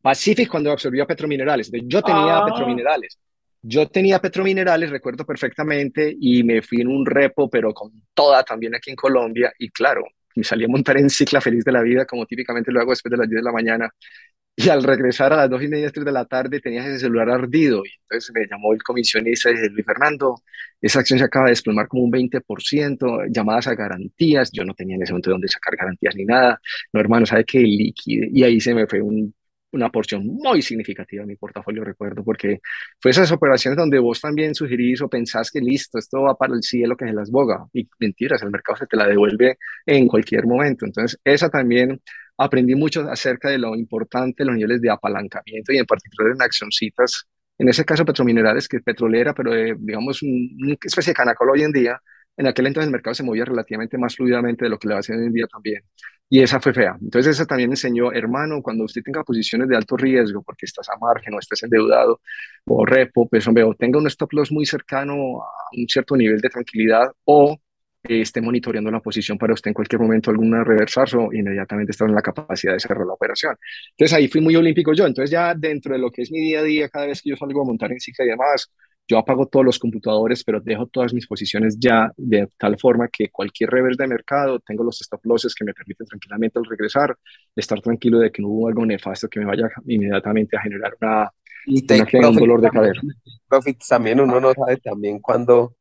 [0.00, 1.70] Pacific cuando absorbió a Petrominerales.
[1.84, 2.44] Yo tenía ah.
[2.44, 3.18] Petrominerales.
[3.62, 8.74] Yo tenía Petrominerales, recuerdo perfectamente, y me fui en un repo, pero con toda también
[8.74, 9.52] aquí en Colombia.
[9.58, 10.04] Y claro,
[10.36, 13.10] me salí a montar en cicla feliz de la vida, como típicamente lo hago después
[13.10, 13.90] de las 10 de la mañana.
[14.60, 17.30] Y al regresar a las dos y media, tres de la tarde, tenía ese celular
[17.30, 17.80] ardido.
[17.86, 20.42] Y entonces me llamó el comisionista y dice, Luis Fernando,
[20.80, 24.50] esa acción se acaba de desplomar como un 20%, llamadas a garantías.
[24.50, 26.60] Yo no tenía en ese momento dónde sacar garantías ni nada.
[26.92, 27.60] No, hermano, ¿sabe qué?
[27.60, 28.30] Liquide.
[28.32, 29.32] Y ahí se me fue un,
[29.72, 32.60] una porción muy significativa de mi portafolio, recuerdo, porque
[33.00, 36.62] fue esas operaciones donde vos también sugerís o pensás que listo, esto va para el
[36.62, 37.66] cielo que se las boga.
[37.72, 40.86] Y mentiras, el mercado se te la devuelve en cualquier momento.
[40.86, 42.00] Entonces, esa también
[42.38, 47.24] aprendí mucho acerca de lo importante los niveles de apalancamiento y en particular en accioncitas,
[47.58, 51.72] en ese caso petrominerales, que es petrolera, pero digamos una especie de canacol hoy en
[51.72, 52.00] día,
[52.38, 55.22] en aquel entonces el mercado se movía relativamente más fluidamente de lo que le haciendo
[55.22, 55.82] hoy en día también.
[56.30, 56.96] Y esa fue fea.
[57.00, 60.96] Entonces esa también enseñó, hermano, cuando usted tenga posiciones de alto riesgo, porque estás a
[60.98, 62.20] margen o estás endeudado
[62.66, 66.40] o repo, pues hombre, o tenga un stop loss muy cercano a un cierto nivel
[66.40, 67.58] de tranquilidad o
[68.04, 72.14] esté monitoreando la posición para usted en cualquier momento alguna reversarse o inmediatamente estar en
[72.14, 73.56] la capacidad de cerrar la operación.
[73.90, 75.06] Entonces ahí fui muy olímpico yo.
[75.06, 77.36] Entonces ya dentro de lo que es mi día a día, cada vez que yo
[77.36, 78.70] salgo a montar en cicla y demás,
[79.08, 83.30] yo apago todos los computadores, pero dejo todas mis posiciones ya de tal forma que
[83.30, 87.16] cualquier revés de mercado, tengo los stop losses que me permiten tranquilamente al regresar,
[87.56, 91.32] estar tranquilo de que no hubo algo nefasto que me vaya inmediatamente a generar una,
[91.66, 91.84] y
[92.26, 93.00] un dolor de cadera.
[93.48, 95.74] Profits también uno no sabe también cuándo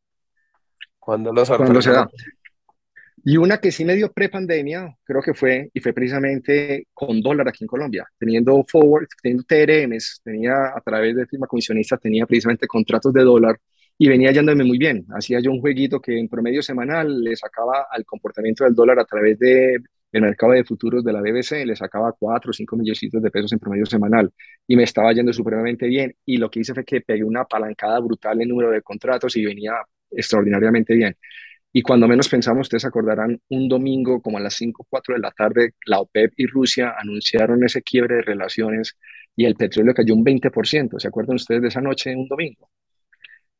[0.97, 2.09] cuando los Cuando se da.
[3.29, 7.49] Y una que sí me dio pre-pandemia, creo que fue, y fue precisamente con dólar
[7.49, 12.67] aquí en Colombia, teniendo forward, teniendo TRMs, tenía a través de firma comisionista, tenía precisamente
[12.67, 13.59] contratos de dólar
[13.97, 15.05] y venía yéndome muy bien.
[15.09, 19.03] Hacía yo un jueguito que en promedio semanal le sacaba al comportamiento del dólar a
[19.03, 19.75] través de
[20.13, 23.51] el mercado de futuros de la BBC, le sacaba 4 o 5 milloncitos de pesos
[23.51, 24.31] en promedio semanal
[24.65, 26.15] y me estaba yendo supremamente bien.
[26.25, 29.43] Y lo que hice fue que pegué una apalancada brutal en número de contratos y
[29.43, 29.73] venía
[30.09, 31.17] extraordinariamente bien.
[31.77, 35.21] Y cuando menos pensamos, ustedes acordarán, un domingo como a las 5 o 4 de
[35.21, 38.97] la tarde, la OPEP y Rusia anunciaron ese quiebre de relaciones
[39.35, 40.97] y el petróleo cayó un 20%.
[40.97, 42.71] ¿Se acuerdan ustedes de esa noche, un domingo?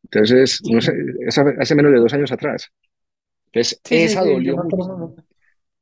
[0.02, 0.94] Entonces, no sé,
[1.60, 2.72] hace menos de dos años atrás.
[3.52, 5.16] Entonces, esa dolió mucho.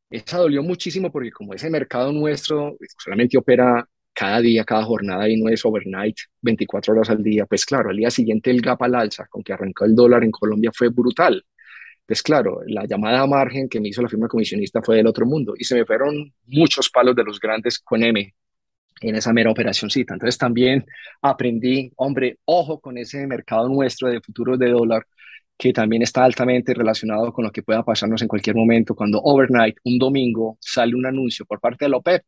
[0.10, 5.42] Esa dolió muchísimo porque como ese mercado nuestro solamente opera cada día, cada jornada y
[5.42, 8.96] no es overnight, 24 horas al día, pues claro, al día siguiente el gap al
[8.96, 11.42] alza con que arrancó el dólar en Colombia fue brutal.
[12.06, 15.26] Pues claro, la llamada a margen que me hizo la firma comisionista fue del otro
[15.26, 18.34] mundo y se me fueron muchos palos de los grandes con M
[19.02, 20.14] en esa mera operacióncita.
[20.14, 20.86] Entonces también
[21.22, 25.08] aprendí, hombre, ojo con ese mercado nuestro de futuros de dólar
[25.58, 29.78] que también está altamente relacionado con lo que pueda pasarnos en cualquier momento cuando overnight,
[29.86, 32.24] un domingo, sale un anuncio por parte de la OPEP,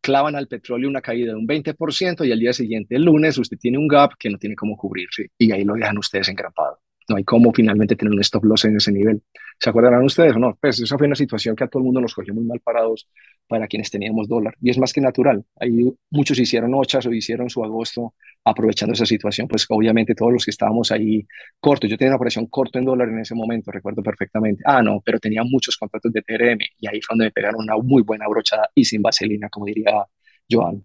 [0.00, 3.58] clavan al petróleo una caída de un 20% y al día siguiente, el lunes, usted
[3.58, 6.78] tiene un gap que no tiene cómo cubrirse y ahí lo dejan ustedes engrapado
[7.08, 9.22] no hay cómo finalmente tener un stop loss en ese nivel.
[9.58, 10.58] ¿Se acuerdan ustedes o no?
[10.60, 13.08] Pues esa fue una situación que a todo el mundo nos cogió muy mal parados
[13.46, 14.54] para quienes teníamos dólar.
[14.60, 15.44] Y es más que natural.
[15.60, 19.46] Ahí muchos hicieron ochas o hicieron su agosto aprovechando esa situación.
[19.48, 21.26] Pues obviamente todos los que estábamos ahí
[21.60, 21.88] cortos.
[21.88, 24.62] Yo tenía una operación corto en dólar en ese momento, recuerdo perfectamente.
[24.66, 27.76] Ah, no, pero tenía muchos contratos de TRM y ahí fue donde me pegaron una
[27.76, 30.04] muy buena brochada y sin vaselina, como diría
[30.50, 30.84] Joan.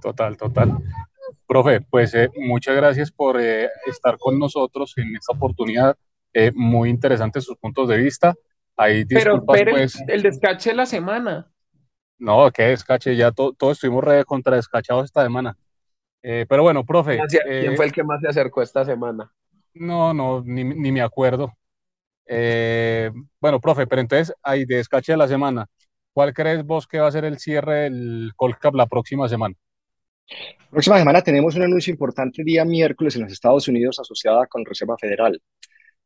[0.00, 0.78] Total, total.
[1.46, 5.96] Profe, pues eh, muchas gracias por eh, estar con nosotros en esta oportunidad.
[6.32, 8.34] Eh, muy interesantes sus puntos de vista.
[8.76, 11.50] Ahí pero, pero pues, el, descache de la semana.
[12.18, 15.56] No, qué descache, ya todos estuvimos re contra descachados esta semana.
[16.22, 17.18] pero bueno, profe.
[17.28, 19.32] ¿Quién fue el que más se acercó esta semana?
[19.74, 21.52] No, no, ni, ni me acuerdo.
[23.40, 25.66] bueno, profe, pero entonces, ahí de descache de la semana,
[26.12, 29.54] ¿cuál crees vos que va a ser el cierre del Colcap la próxima semana?
[30.70, 34.96] Próxima semana tenemos un anuncio importante día miércoles en los Estados Unidos asociada con Reserva
[34.98, 35.40] Federal.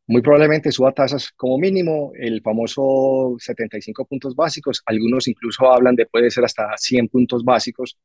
[0.07, 6.07] Muy probablemente suba tasas como mínimo el famoso 75 puntos básicos, algunos incluso hablan de
[6.07, 7.97] puede ser hasta 100 puntos básicos.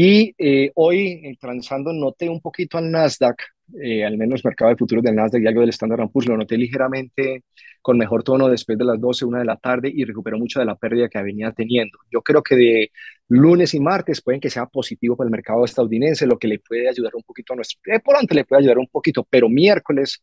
[0.00, 3.42] Y eh, hoy, eh, transando, noté un poquito al Nasdaq,
[3.82, 6.56] eh, al menos mercado de futuros del Nasdaq y algo del Standard Poor's, lo noté
[6.56, 7.42] ligeramente
[7.82, 10.66] con mejor tono después de las 12, 1 de la tarde y recuperó mucho de
[10.66, 11.98] la pérdida que venía teniendo.
[12.12, 12.92] Yo creo que de
[13.26, 16.88] lunes y martes pueden que sea positivo para el mercado estadounidense, lo que le puede
[16.88, 20.22] ayudar un poquito a nuestro volante, le puede ayudar un poquito, pero miércoles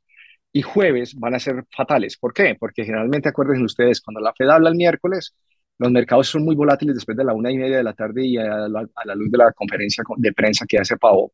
[0.54, 2.16] y jueves van a ser fatales.
[2.18, 2.56] ¿Por qué?
[2.58, 5.36] Porque generalmente, acuérdense ustedes, cuando la Fed habla el miércoles,
[5.78, 8.38] los mercados son muy volátiles después de la una y media de la tarde y
[8.38, 11.34] a la, luz de la conferencia de prensa que hace Pavo.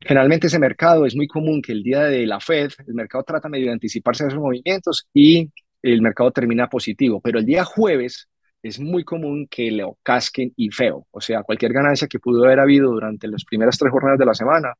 [0.00, 3.48] Generalmente ese mercado es muy común que el día de la Fed, el mercado trata
[3.48, 5.50] medio de anticiparse a esos movimientos y
[5.82, 8.28] el mercado termina positivo, pero el día jueves
[8.62, 12.60] es muy común que le casquen y feo, o sea, cualquier ganancia que pudo haber
[12.60, 14.72] habido durante las primeras tres jornadas de la semana,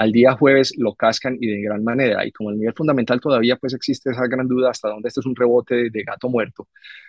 [0.00, 2.26] al día jueves lo cascan y de gran manera.
[2.26, 5.26] Y como el nivel fundamental todavía pues existe esa gran duda hasta dónde esto es
[5.26, 6.68] un rebote de, gato muerto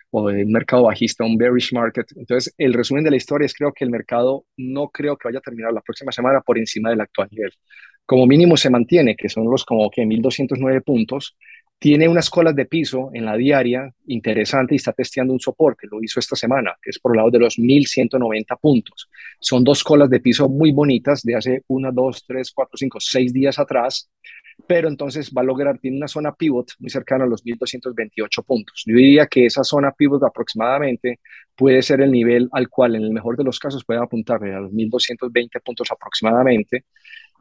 [0.10, 2.08] o de un mercado bajista, un bearish market.
[2.18, 5.40] Entonces, el resumen de la historia es creo que el mercado no creo que vaya
[5.40, 7.54] a terminar la próxima semana por encima del actual nivel.
[8.06, 11.38] Como mínimo se mantiene, que son los como que 1.209 puntos,
[11.82, 16.00] tiene unas colas de piso en la diaria interesante y está testeando un soporte, lo
[16.00, 19.10] hizo esta semana, que es por el lado de los 1190 puntos.
[19.40, 23.34] Son dos colas de piso muy bonitas de hace una, dos, tres, cuatro, cinco, seis
[23.34, 24.12] días atrás,
[24.68, 28.84] pero entonces va a lograr, tiene una zona pivot muy cercana a los 1228 puntos.
[28.86, 31.20] Yo diría que esa zona pivot aproximadamente
[31.56, 34.60] puede ser el nivel al cual en el mejor de los casos puede apuntar a
[34.60, 36.86] los 1220 puntos aproximadamente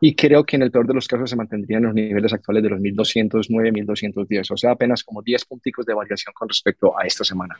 [0.00, 2.70] y creo que en el peor de los casos se mantendrían los niveles actuales de
[2.70, 7.22] los 1209, 1210, o sea, apenas como 10 punticos de variación con respecto a esta
[7.22, 7.58] semana,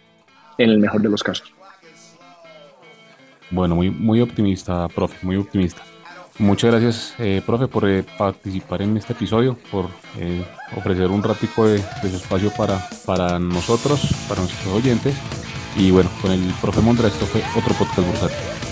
[0.57, 1.53] en el mejor de los casos.
[3.50, 5.83] Bueno, muy, muy optimista, profe, muy optimista.
[6.38, 10.42] Muchas gracias, eh, profe, por eh, participar en este episodio, por eh,
[10.75, 15.14] ofrecer un ratico de, de, su espacio para, para nosotros, para nuestros oyentes.
[15.76, 18.70] Y bueno, con el profe Mondra, esto fue otro podcast bursátil.